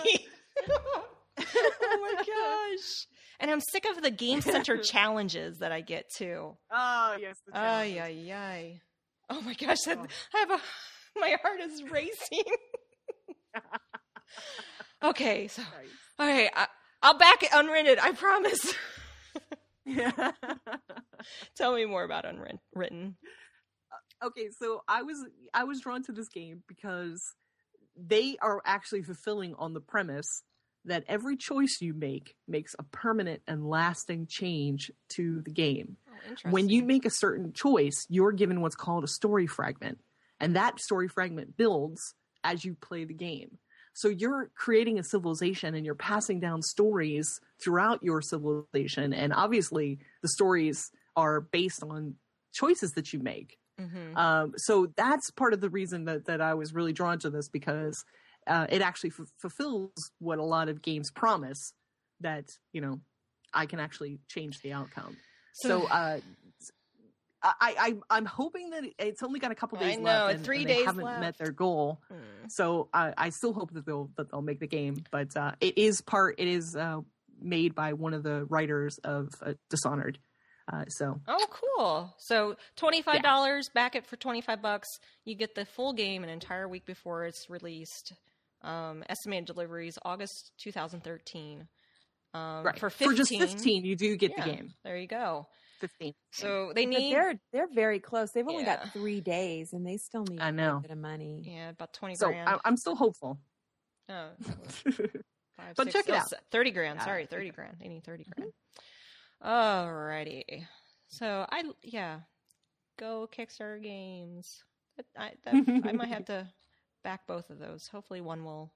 [0.69, 1.05] Oh
[1.39, 3.07] my gosh.
[3.41, 6.57] And i'm sick of the game center challenges that i get too.
[6.73, 8.81] Oh yes, the ay ay ay.
[9.31, 9.99] Oh my gosh that,
[10.35, 10.61] i have a
[11.19, 12.45] my heart is racing.
[15.03, 15.63] Okay so
[16.21, 16.69] Okay, I,
[17.03, 17.99] I'll back it unwritten.
[18.01, 18.73] I promise.
[19.85, 20.31] Yeah.
[21.57, 23.17] Tell me more about unwritten.
[24.25, 27.23] Okay, so I was I was drawn to this game because
[27.97, 30.43] they are actually fulfilling on the premise
[30.85, 35.97] that every choice you make makes a permanent and lasting change to the game.
[36.09, 39.99] Oh, when you make a certain choice, you're given what's called a story fragment,
[40.41, 43.59] and that story fragment builds as you play the game.
[43.95, 50.01] So you're creating a civilization and you're passing down stories throughout your civilization, and obviously
[50.23, 52.17] the stories are based on
[52.53, 53.59] choices that you make.
[53.79, 57.31] Hmm Um, so that's part of the reason that, that I was really drawn to
[57.31, 58.05] this because
[58.47, 61.73] uh, it actually f- fulfills what a lot of games promise
[62.21, 63.01] that you know
[63.53, 65.17] I can actually change the outcome.
[65.55, 66.19] So, uh,
[67.45, 70.45] I, I I'm hoping that it's only got a couple I days know, left and,
[70.45, 72.01] three and they days haven't met their goal.
[72.11, 72.51] Mm.
[72.51, 75.77] So I, I still hope that they'll that they'll make the game, but uh, it
[75.77, 77.01] is part it is uh,
[77.41, 80.19] made by one of the writers of uh, Dishonored.
[80.73, 82.15] Uh, so Oh, cool.
[82.19, 83.69] So twenty-five dollars.
[83.69, 84.99] Back it for twenty-five bucks.
[85.25, 88.13] You get the full game an entire week before it's released.
[88.63, 91.69] Um, estimated deliveries August 2013.
[92.33, 94.75] Um, right for 15, just fifteen, you do get yeah, the game.
[94.85, 95.47] There you go.
[95.81, 96.15] Fifteen.
[96.33, 98.31] So they But need they're they're very close.
[98.33, 98.77] They've only Yeah.
[98.79, 100.79] got three days, and they still need I a know.
[100.81, 101.43] bit of money.
[101.45, 102.49] yeah about twenty So grand.
[102.49, 103.39] I, I'm still hopeful.
[104.09, 104.31] Oh,
[105.57, 106.33] Five, But six- check it oh, out.
[106.51, 106.99] Thirty grand.
[107.01, 107.77] Yeah, Sorry, thirty grand.
[107.81, 108.51] They need thirty grand.
[109.43, 110.67] Alrighty.
[111.09, 112.21] So I yeah,
[112.99, 114.63] go Kickstarter games.
[115.19, 115.55] I that,
[115.85, 116.49] I might have to
[117.03, 117.89] back both of those.
[117.89, 118.73] Hopefully, one will.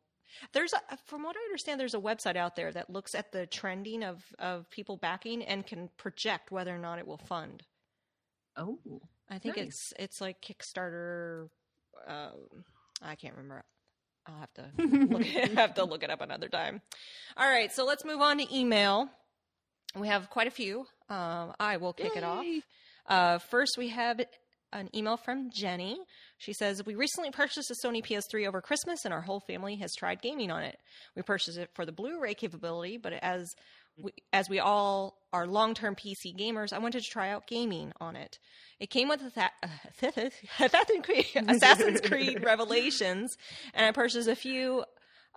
[0.52, 3.46] There's a, from what I understand, there's a website out there that looks at the
[3.46, 7.62] trending of of people backing and can project whether or not it will fund.
[8.56, 8.78] Oh,
[9.30, 9.66] I think Nice.
[9.66, 11.48] it's it's like Kickstarter.
[12.06, 12.64] Um,
[13.02, 13.64] I can't remember.
[14.26, 14.70] I'll have to
[15.06, 15.24] look
[15.56, 16.82] have to look it up another time.
[17.36, 19.08] All right, so let's move on to email.
[19.98, 20.86] We have quite a few.
[21.08, 22.44] Um, I will kick it off.
[23.06, 24.20] Uh, first, we have
[24.72, 25.98] an email from Jenny.
[26.36, 29.94] She says, We recently purchased a Sony PS3 over Christmas, and our whole family has
[29.94, 30.78] tried gaming on it.
[31.16, 33.48] We purchased it for the Blu ray capability, but as
[34.00, 37.92] we, as we all are long term PC gamers, I wanted to try out gaming
[38.00, 38.38] on it.
[38.78, 39.50] It came with Atha-
[40.60, 43.36] Assassin's Creed, Assassin's Creed Revelations,
[43.74, 44.84] and I purchased a few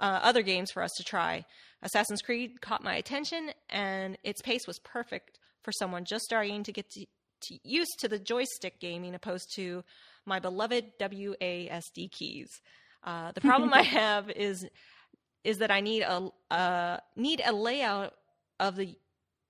[0.02, 1.46] uh, other games for us to try.
[1.82, 6.72] Assassin's Creed caught my attention, and its pace was perfect for someone just starting to
[6.72, 7.06] get to,
[7.42, 9.84] to used to the joystick gaming, opposed to
[10.26, 12.50] my beloved WASD keys.
[13.04, 14.66] Uh, the problem I have is
[15.44, 18.14] is that I need a uh, need a layout
[18.60, 18.96] of the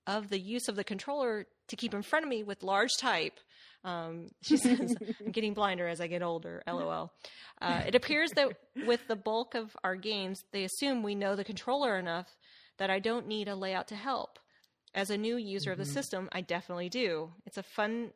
[0.06, 3.38] of the use of the controller to keep in front of me with large type.
[3.84, 7.12] Um, she says, I'm getting blinder as I get older, lol.
[7.60, 8.48] Uh, it appears that
[8.86, 12.36] with the bulk of our games, they assume we know the controller enough
[12.78, 14.38] that I don't need a layout to help.
[14.94, 15.80] As a new user mm-hmm.
[15.80, 15.98] of the mm-hmm.
[15.98, 17.32] system, I definitely do.
[17.46, 18.10] It's a fun,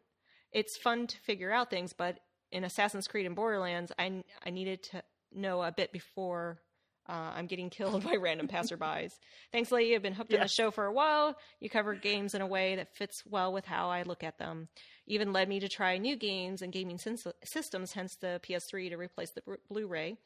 [0.52, 2.18] it's fun to figure out things, but
[2.52, 5.02] in Assassin's Creed and Borderlands, I, I needed to
[5.32, 6.60] know a bit before
[7.08, 9.12] uh, I'm getting killed by random passerbys.
[9.52, 9.94] Thanks, Lee.
[9.94, 10.38] I've been hooked yeah.
[10.38, 11.36] on the show for a while.
[11.60, 14.68] You cover games in a way that fits well with how I look at them.
[15.06, 16.98] Even led me to try new games and gaming
[17.44, 20.16] systems, hence the PS3 to replace the Blu-ray.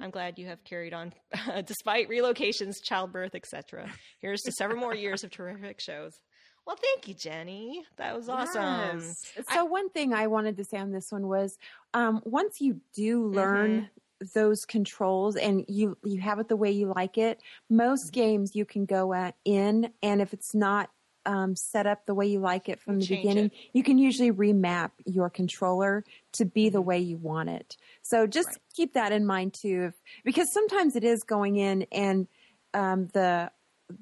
[0.00, 1.12] I'm glad you have carried on
[1.66, 3.90] despite relocations, childbirth, etc.
[4.20, 6.18] Here's to several more years of terrific shows.
[6.66, 7.84] Well, thank you, Jenny.
[7.96, 9.00] That was awesome.
[9.00, 9.32] Yes.
[9.34, 11.58] So, I, one thing I wanted to say on this one was
[11.94, 13.86] um, once you do learn mm-hmm
[14.34, 18.20] those controls and you you have it the way you like it most mm-hmm.
[18.20, 20.90] games you can go at, in and if it's not
[21.26, 23.52] um, set up the way you like it from the beginning it.
[23.72, 26.88] you can usually remap your controller to be the mm-hmm.
[26.88, 28.58] way you want it so just right.
[28.74, 29.94] keep that in mind too if,
[30.24, 32.26] because sometimes it is going in and
[32.72, 33.50] um, the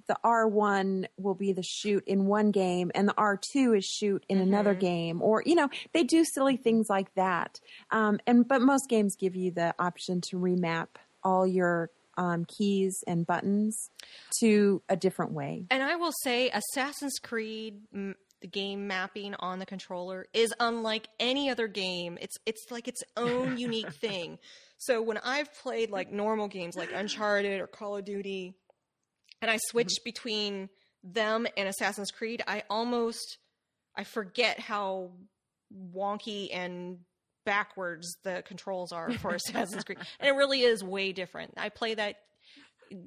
[0.06, 4.38] the R1 will be the shoot in one game and the R2 is shoot in
[4.38, 4.48] mm-hmm.
[4.48, 7.60] another game or you know they do silly things like that.
[7.90, 10.88] Um, and but most games give you the option to remap
[11.22, 13.90] all your um, keys and buttons
[14.40, 15.64] to a different way.
[15.70, 17.80] And I will say Assassin's Creed
[18.40, 22.18] the game mapping on the controller is unlike any other game.
[22.20, 24.38] It's it's like its own unique thing.
[24.78, 28.54] So when I've played like normal games like Uncharted or Call of Duty
[29.40, 30.04] and I switch mm-hmm.
[30.04, 30.68] between
[31.02, 33.38] them and Assassin's Creed, I almost
[33.96, 35.10] I forget how
[35.94, 36.98] wonky and
[37.44, 39.98] backwards the controls are for Assassin's Creed.
[40.20, 41.54] And it really is way different.
[41.56, 42.16] I play that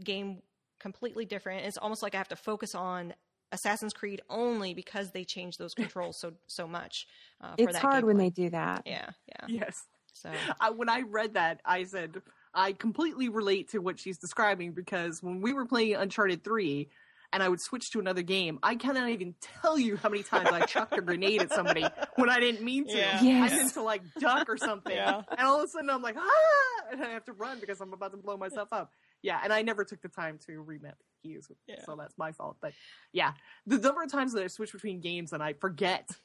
[0.03, 0.41] game
[0.79, 1.65] completely different.
[1.65, 3.13] It's almost like I have to focus on
[3.51, 7.05] Assassin's Creed only because they change those controls so so much.
[7.41, 8.07] Uh, it's hard gameplay.
[8.07, 8.83] when they do that.
[8.85, 9.45] Yeah, yeah.
[9.47, 9.75] Yes.
[10.13, 10.29] So
[10.59, 12.21] I, when I read that, I said,
[12.53, 16.89] I completely relate to what she's describing because when we were playing Uncharted 3
[17.33, 20.49] and I would switch to another game, I cannot even tell you how many times
[20.51, 21.85] I chucked a grenade at somebody
[22.15, 22.97] when I didn't mean to.
[22.97, 23.21] Yeah.
[23.21, 23.51] Yes.
[23.51, 24.93] I meant to like duck or something.
[24.93, 25.21] Yeah.
[25.29, 26.91] And all of a sudden I'm like, ah!
[26.91, 28.91] And I have to run because I'm about to blow myself up.
[29.23, 31.75] Yeah, and I never took the time to remap keys, yeah.
[31.85, 32.57] so that's my fault.
[32.59, 32.73] But
[33.13, 33.33] yeah,
[33.67, 36.17] the number of times that I switch between games and I forget what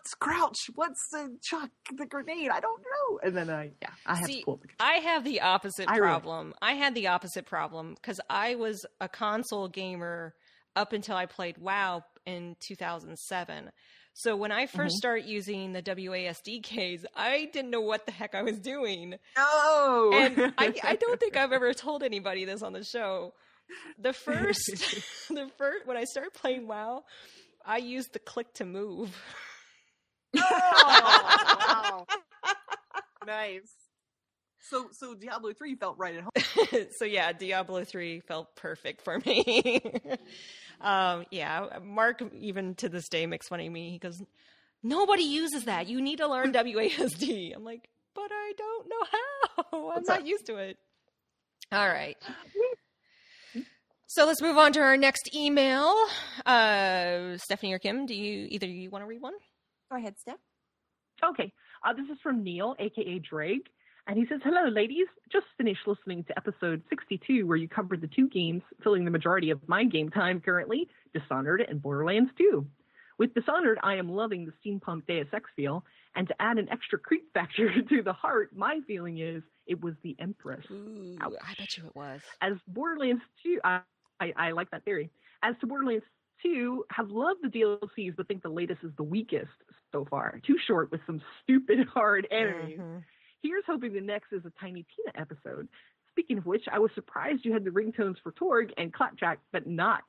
[0.00, 0.70] what's crouch?
[0.74, 2.50] What's the chuck the grenade?
[2.50, 3.20] I don't know.
[3.22, 5.98] And then I yeah, I have See, to pull the I have the opposite I
[5.98, 6.46] problem.
[6.46, 6.58] Really.
[6.62, 10.34] I had the opposite problem because I was a console gamer
[10.76, 13.70] up until I played WoW in 2007.
[14.12, 14.88] So when I 1st mm-hmm.
[14.88, 19.14] started using the WASD keys, I didn't know what the heck I was doing.
[19.36, 23.34] No, and I, I don't think I've ever told anybody this on the show.
[23.98, 24.66] The first,
[25.28, 27.04] the first when I started playing WoW,
[27.64, 29.16] I used the click to move.
[30.36, 32.06] Oh, wow.
[33.26, 33.70] nice.
[34.70, 36.86] So so Diablo 3 felt right at home.
[36.96, 39.80] so yeah, Diablo 3 felt perfect for me.
[40.80, 43.90] um, yeah, Mark even to this day makes fun of me.
[43.90, 44.22] He goes,
[44.82, 45.88] "Nobody uses that.
[45.88, 49.90] You need to learn WASD." I'm like, "But I don't know how.
[49.96, 50.76] I'm not used to it."
[51.72, 52.16] All right.
[54.06, 55.94] So let's move on to our next email.
[56.44, 59.34] Uh, Stephanie or Kim, do you either you want to read one?
[59.90, 60.38] Go ahead, Steph.
[61.24, 61.52] Okay.
[61.84, 63.68] Uh, this is from Neil, aka Drake.
[64.06, 65.06] And he says, Hello, ladies.
[65.30, 69.50] Just finished listening to episode 62, where you covered the two games filling the majority
[69.50, 72.66] of my game time currently Dishonored and Borderlands 2.
[73.18, 75.84] With Dishonored, I am loving the steampunk Deus Ex feel.
[76.16, 79.94] And to add an extra creep factor to the heart, my feeling is it was
[80.02, 80.64] the Empress.
[80.70, 82.20] Ooh, I bet you it was.
[82.40, 83.80] As Borderlands 2, I,
[84.20, 85.10] I, I like that theory.
[85.42, 86.04] As to Borderlands
[86.42, 89.50] 2, have loved the DLCs, but think the latest is the weakest
[89.92, 90.40] so far.
[90.46, 92.78] Too short with some stupid hard enemies.
[92.78, 92.98] Mm-hmm.
[93.42, 95.68] Here's hoping the next is a Tiny Tina episode.
[96.10, 99.66] Speaking of which, I was surprised you had the ringtones for Torgue and Claptrap, but
[99.66, 100.02] not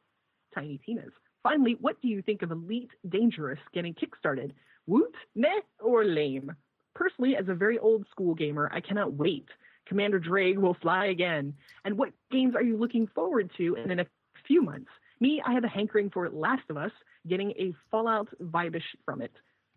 [0.53, 1.11] Tiny Tina's.
[1.43, 4.51] Finally, what do you think of Elite Dangerous getting kickstarted?
[4.87, 6.51] Woot, meh, or lame?
[6.93, 9.47] Personally, as a very old school gamer, I cannot wait.
[9.87, 11.53] Commander Drake will fly again.
[11.85, 14.11] And what games are you looking forward to in the next
[14.45, 14.89] few months?
[15.19, 16.91] Me, I have a hankering for Last of Us,
[17.27, 19.31] getting a Fallout vibish from it.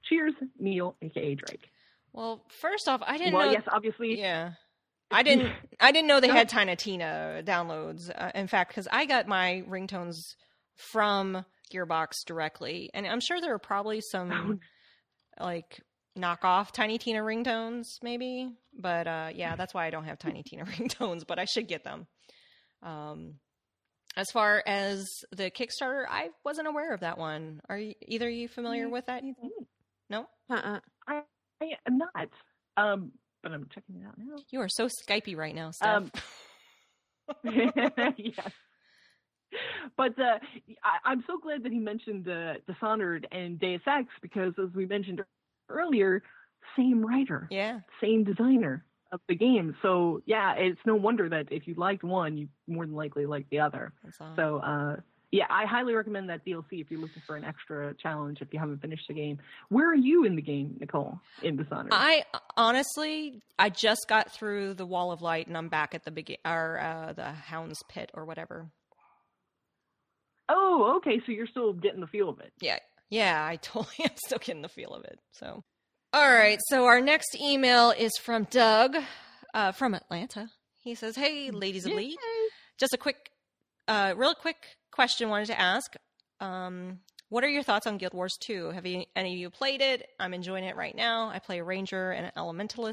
[0.08, 1.68] Cheers, Neil, aka Drake.
[2.12, 3.52] Well, first off, I didn't well, know.
[3.52, 4.18] yes, obviously.
[4.18, 4.52] Yeah.
[5.10, 5.52] I didn't.
[5.80, 8.10] I didn't know they had Tiny Tina downloads.
[8.10, 10.16] Uh, in fact, because I got my ringtones
[10.76, 14.60] from Gearbox directly, and I'm sure there are probably some
[15.40, 15.80] like
[16.18, 18.50] knockoff Tiny Tina ringtones, maybe.
[18.76, 21.84] But uh, yeah, that's why I don't have Tiny Tina ringtones, but I should get
[21.84, 22.06] them.
[22.82, 23.34] Um,
[24.16, 27.60] as far as the Kickstarter, I wasn't aware of that one.
[27.68, 29.24] Are you, either you familiar with that?
[30.10, 30.80] No, Uh-uh.
[31.08, 31.22] I
[31.86, 32.28] am not.
[32.76, 33.12] Um,
[33.42, 34.36] but I'm checking it out now.
[34.50, 36.10] you are so Skypey right now, Steph.
[37.44, 37.44] Um,
[38.16, 38.50] yes.
[39.96, 40.38] But uh,
[40.82, 44.86] I, I'm so glad that he mentioned uh, Dishonored and Deus Ex because, as we
[44.86, 45.22] mentioned
[45.68, 46.22] earlier,
[46.76, 49.76] same writer, yeah, same designer of the game.
[49.82, 53.46] So yeah, it's no wonder that if you liked one, you more than likely like
[53.50, 53.92] the other.
[54.02, 54.32] that's all.
[54.36, 54.96] So uh,
[55.30, 58.58] yeah, I highly recommend that DLC if you're looking for an extra challenge if you
[58.60, 59.38] haven't finished the game.
[59.68, 61.18] Where are you in the game, Nicole?
[61.42, 61.92] In Dishonored?
[61.92, 62.24] I
[62.56, 66.36] honestly, I just got through the Wall of Light, and I'm back at the begin
[66.44, 68.70] or uh, the Hound's Pit or whatever.
[70.48, 71.20] oh, okay.
[71.26, 72.52] So you're still getting the feel of it.
[72.60, 72.78] Yeah,
[73.10, 75.18] yeah, I totally am still getting the feel of it.
[75.32, 75.64] So,
[76.12, 76.58] all right.
[76.68, 78.96] So our next email is from Doug
[79.52, 80.48] uh, from Atlanta.
[80.78, 81.92] He says, "Hey, ladies of.
[81.92, 82.18] Leet,
[82.78, 83.30] just a quick,
[83.88, 84.56] uh, real quick
[84.94, 85.94] question wanted to ask.
[86.40, 87.00] Um,
[87.30, 88.70] what are your thoughts on Guild Wars 2?
[88.70, 90.06] Have you, any of you played it?
[90.20, 91.30] I'm enjoying it right now.
[91.30, 92.92] I play a ranger and an elementalist,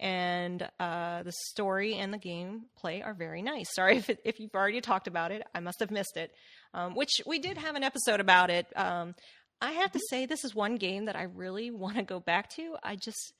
[0.00, 3.66] and uh, the story and the gameplay are very nice.
[3.74, 5.42] Sorry if, if you've already talked about it.
[5.54, 6.32] I must have missed it,
[6.74, 8.66] um, which we did have an episode about it.
[8.74, 9.14] Um,
[9.60, 12.50] I have to say, this is one game that I really want to go back
[12.56, 12.76] to.
[12.82, 13.32] I just,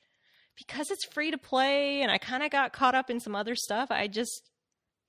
[0.56, 3.56] because it's free to play and I kind of got caught up in some other
[3.56, 4.50] stuff, I just,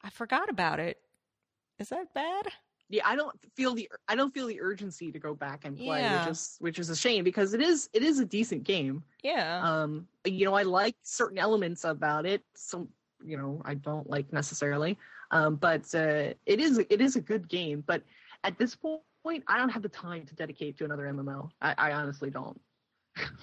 [0.04, 0.98] I forgot about it.
[1.78, 2.48] Is that bad?
[2.92, 6.00] Yeah, I don't feel the I don't feel the urgency to go back and play,
[6.02, 6.24] Yeah.
[6.26, 9.04] which is which is a shame because it is it is a decent game.
[9.24, 9.62] Yeah.
[9.64, 12.42] Um, you know, I like certain elements about it.
[12.56, 12.90] Some,
[13.24, 14.98] you know, I don't like necessarily.
[15.32, 17.84] Um, but uh, it is it is a good game.
[17.86, 18.02] But
[18.44, 21.50] at this point, I don't have the time to dedicate to another MMO.
[21.62, 22.60] I, I honestly don't.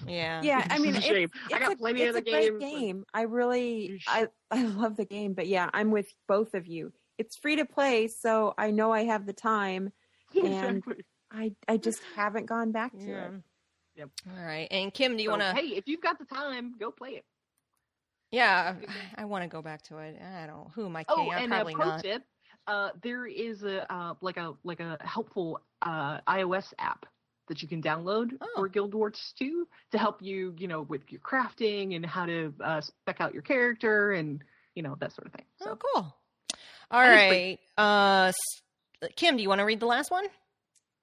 [0.05, 0.41] yeah.
[0.43, 1.29] Yeah, I mean, a it's, shame.
[1.53, 3.05] I got a, plenty it's of the a great games, but- game.
[3.13, 6.91] I really, I, I love the game, but yeah, I'm with both of you.
[7.17, 9.91] It's free to play, so I know I have the time.
[10.43, 10.83] And-
[11.29, 13.25] I, I just haven't gone back to Yeah.
[13.27, 13.31] it.
[13.97, 14.09] Yep.
[14.37, 14.67] All right.
[14.71, 15.53] And Kim, do you So, want to?
[15.61, 17.25] Hey, if you've got the time, go play it.
[18.31, 18.75] Yeah,
[19.17, 20.19] I, want to go back to it.
[20.21, 20.69] I don't.
[20.75, 21.27] Who am I kidding?
[21.27, 22.01] Oh, I'm and probably a pro not.
[22.03, 22.23] tip:
[22.67, 27.05] uh, there is a uh, like a like a helpful uh, iOS app
[27.47, 28.47] that you can download Oh.
[28.55, 32.53] for Guild Wars 2 to help you, you know, with your crafting and how to
[32.61, 34.43] uh, spec out your character and
[34.75, 35.45] you know that sort of thing.
[35.61, 36.15] So Oh, cool.
[36.91, 37.29] All That is right.
[37.29, 37.59] great.
[37.77, 38.31] Uh,
[39.15, 40.25] Kim, do you want to read the last one?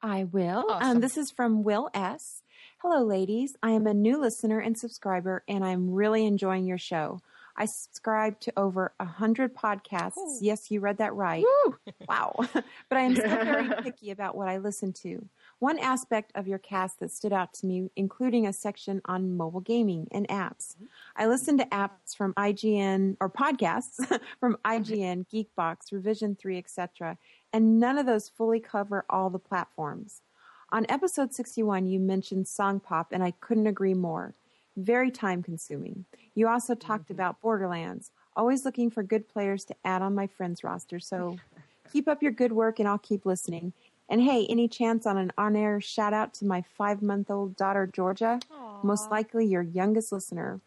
[0.02, 0.64] I will.
[0.68, 0.88] Awesome.
[0.96, 2.42] Um, this is from Will S.
[2.78, 3.52] Hello, ladies.
[3.62, 7.20] I am a new listener and subscriber, and I'm really enjoying your show.
[7.56, 10.16] I subscribe to over a hundred podcasts.
[10.18, 10.38] Ooh.
[10.42, 11.44] Yes, you read that right.
[11.66, 11.76] Woo!
[12.08, 12.34] Wow.
[12.88, 15.24] but I am still very picky about what I listen to.
[15.58, 19.60] One aspect of your cast that stood out to me, including a section on mobile
[19.60, 20.74] gaming and apps.
[20.74, 20.84] Mm-hmm.
[21.16, 23.96] I listen to apps from IGN or podcasts
[24.40, 25.36] from IGN, mm-hmm.
[25.60, 27.18] Geekbox, Revision 3, etc.,
[27.52, 30.22] and none of those fully cover all the platforms.
[30.70, 34.34] On episode 61, you mentioned Song Pop, and I couldn't agree more.
[34.76, 36.04] Very time consuming.
[36.34, 37.14] You also talked mm-hmm.
[37.14, 38.10] about Borderlands.
[38.36, 41.36] Always looking for good players to add on my friends roster, so
[41.92, 43.72] keep up your good work and I'll keep listening.
[44.08, 47.56] And hey, any chance on an on air shout out to my five month old
[47.56, 48.38] daughter, Georgia?
[48.82, 50.60] Most likely your youngest listener.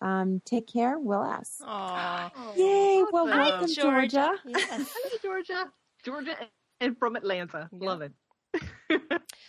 [0.00, 1.60] Um, take care, Will S.
[1.64, 2.30] Aw.
[2.56, 3.04] Yay!
[3.12, 4.12] Well, welcome, George.
[4.12, 4.32] Georgia.
[4.46, 4.68] Yes.
[4.94, 5.72] Hello, Georgia,
[6.04, 6.36] Georgia,
[6.80, 7.68] and from Atlanta.
[7.72, 7.88] Yeah.
[7.88, 8.12] Love it.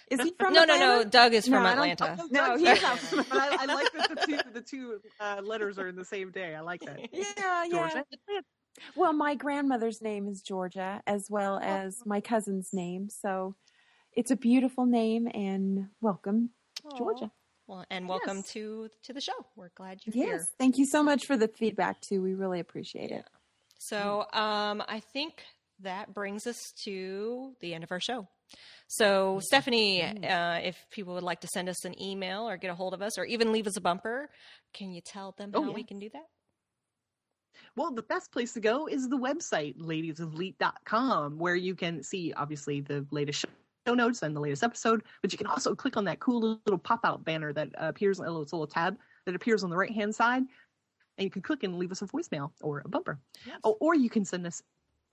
[0.10, 0.66] Is he from Atlanta?
[0.68, 1.04] no, no, no.
[1.04, 2.24] Doug is No, from I don't- Atlanta.
[2.32, 5.00] No, Doug's he's from not Atlanta, but I, I like that the two the two
[5.20, 6.56] uh, letters are in the same day.
[6.56, 7.00] I like that.
[7.14, 8.02] Yeah, yeah.
[8.96, 13.10] Well, my grandmother's name is Georgia, as well as my cousin's name.
[13.10, 13.56] So
[14.14, 16.52] it's a beautiful name, and welcome,
[16.98, 17.32] Georgia.
[17.68, 18.52] Well, and welcome Yes.
[18.54, 19.46] to to the show.
[19.56, 20.46] We're glad you're Yes, here.
[20.58, 22.22] thank you so much for the feedback too.
[22.22, 23.26] We really appreciate it.
[23.80, 25.44] So, um, I think
[25.82, 28.28] that brings us to the end of our show.
[28.88, 32.76] So, Stephanie, uh, if people would like to send us an email or get a
[32.76, 34.30] hold of us or even leave us a bumper,
[34.74, 35.76] can you tell them Oh, how yeah.
[35.76, 36.26] we can do that?
[37.80, 42.82] Well, the best place to go is the website, ladieselite.com, where you can see, obviously,
[42.82, 43.46] the latest
[43.88, 46.78] show notes and the latest episode, but you can also click on that cool little
[46.78, 49.94] pop out banner that appears, a little, a little tab that appears on the right
[49.94, 50.44] hand side,
[51.18, 53.18] and you can click and leave us a voicemail or a bumper.
[53.64, 54.62] Oh, or you can send us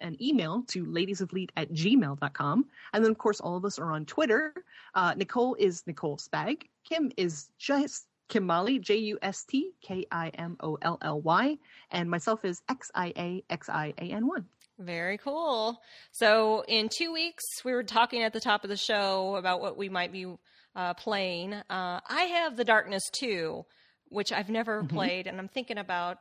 [0.01, 2.67] an email to ladiesofleet at gmail.com.
[2.93, 4.53] And then, of course, all of us are on Twitter.
[4.93, 6.63] Uh, Nicole is Nicole Spag.
[6.83, 11.21] Kim is just Kim Molly, J U S T K I M O L L
[11.21, 11.57] Y.
[11.91, 14.45] And myself is X I A X I A N 1.
[14.79, 15.81] Very cool.
[16.13, 19.77] So, in two weeks, we were talking at the top of the show about what
[19.79, 20.27] we might be
[20.75, 21.55] uh, playing.
[21.55, 23.65] Uh, I have The Darkness 2,
[24.11, 24.91] which I've never Mhm.
[24.91, 26.19] played, and I'm thinking about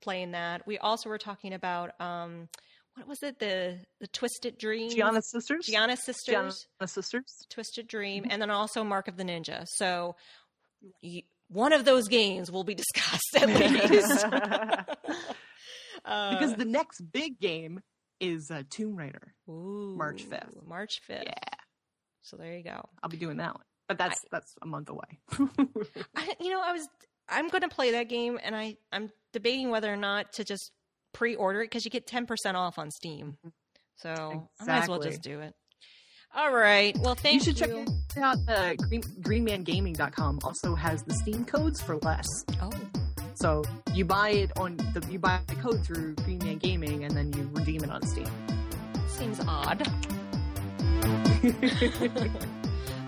[0.00, 0.66] playing that.
[0.66, 2.48] We also were talking about um,
[2.96, 3.38] what was it?
[3.38, 4.90] The the Twisted Dream.
[4.90, 5.66] Giana Sisters.
[5.66, 6.66] Giana Sisters.
[6.80, 7.46] Giana Sisters.
[7.50, 9.64] Twisted Dream, and then also Mark of the Ninja.
[9.76, 10.16] So
[11.52, 14.24] one of those games will be discussed at least.
[16.04, 17.80] Uh, because the next big game
[18.20, 19.34] is uh, Tomb Raider.
[19.46, 20.66] March 5th.
[20.66, 21.24] March 5th.
[21.24, 21.34] Yeah,
[22.22, 22.80] So there you go.
[23.02, 25.20] I'll be doing that one, but that's that's a month away.
[26.16, 26.88] I, you know, I was
[27.28, 30.70] I'm going to play that game, and I I'm debating whether or not to just
[31.12, 33.36] pre-order it because you get ten percent off on Steam.
[33.96, 35.54] So I might as well just do it.
[36.34, 36.96] All right.
[36.98, 37.88] Well, thank you should check it
[38.18, 38.38] out.
[38.48, 42.26] Uh, Green, GreenManGaming.com also has the Steam codes for less.
[42.60, 42.70] Oh,
[43.34, 47.14] So you buy it on the you buy the code through Green Man Gaming, and
[47.16, 48.28] then you redeem it on Steam.
[49.08, 49.82] seems odd.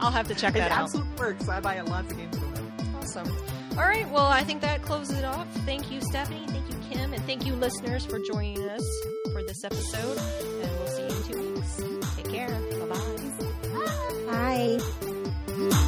[0.00, 0.80] I'll have to check It that out.
[0.80, 1.48] It absolutely works.
[1.48, 2.60] I buy lots of games from it.
[2.98, 3.28] Awesome.
[3.72, 4.08] All right.
[4.10, 5.46] Well, I think that closes it off.
[5.64, 6.46] Thank you, Stephanie.
[6.94, 7.12] Kim.
[7.12, 8.84] And thank you, listeners, for joining us
[9.32, 10.18] for this episode.
[10.18, 12.16] And we'll see you in two weeks.
[12.16, 12.48] Take care.
[12.48, 14.78] Bye bye.
[14.78, 15.84] Bye.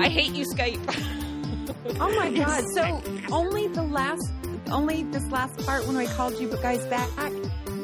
[0.00, 0.97] I hate you, Skype.
[2.00, 2.64] Oh my god.
[2.74, 3.02] So
[3.32, 4.32] only the last
[4.70, 7.08] only this last part when I called you guys back,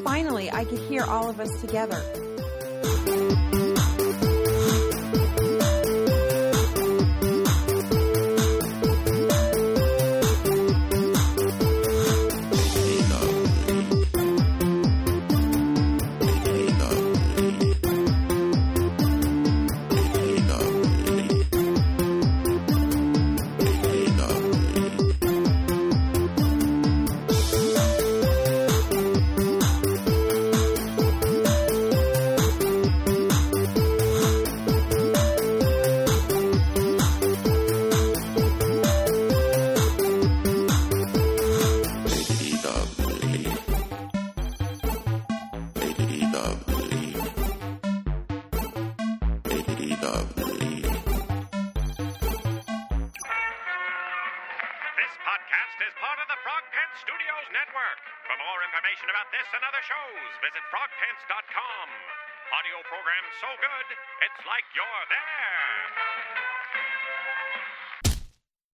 [0.03, 2.01] finally I could hear all of us together.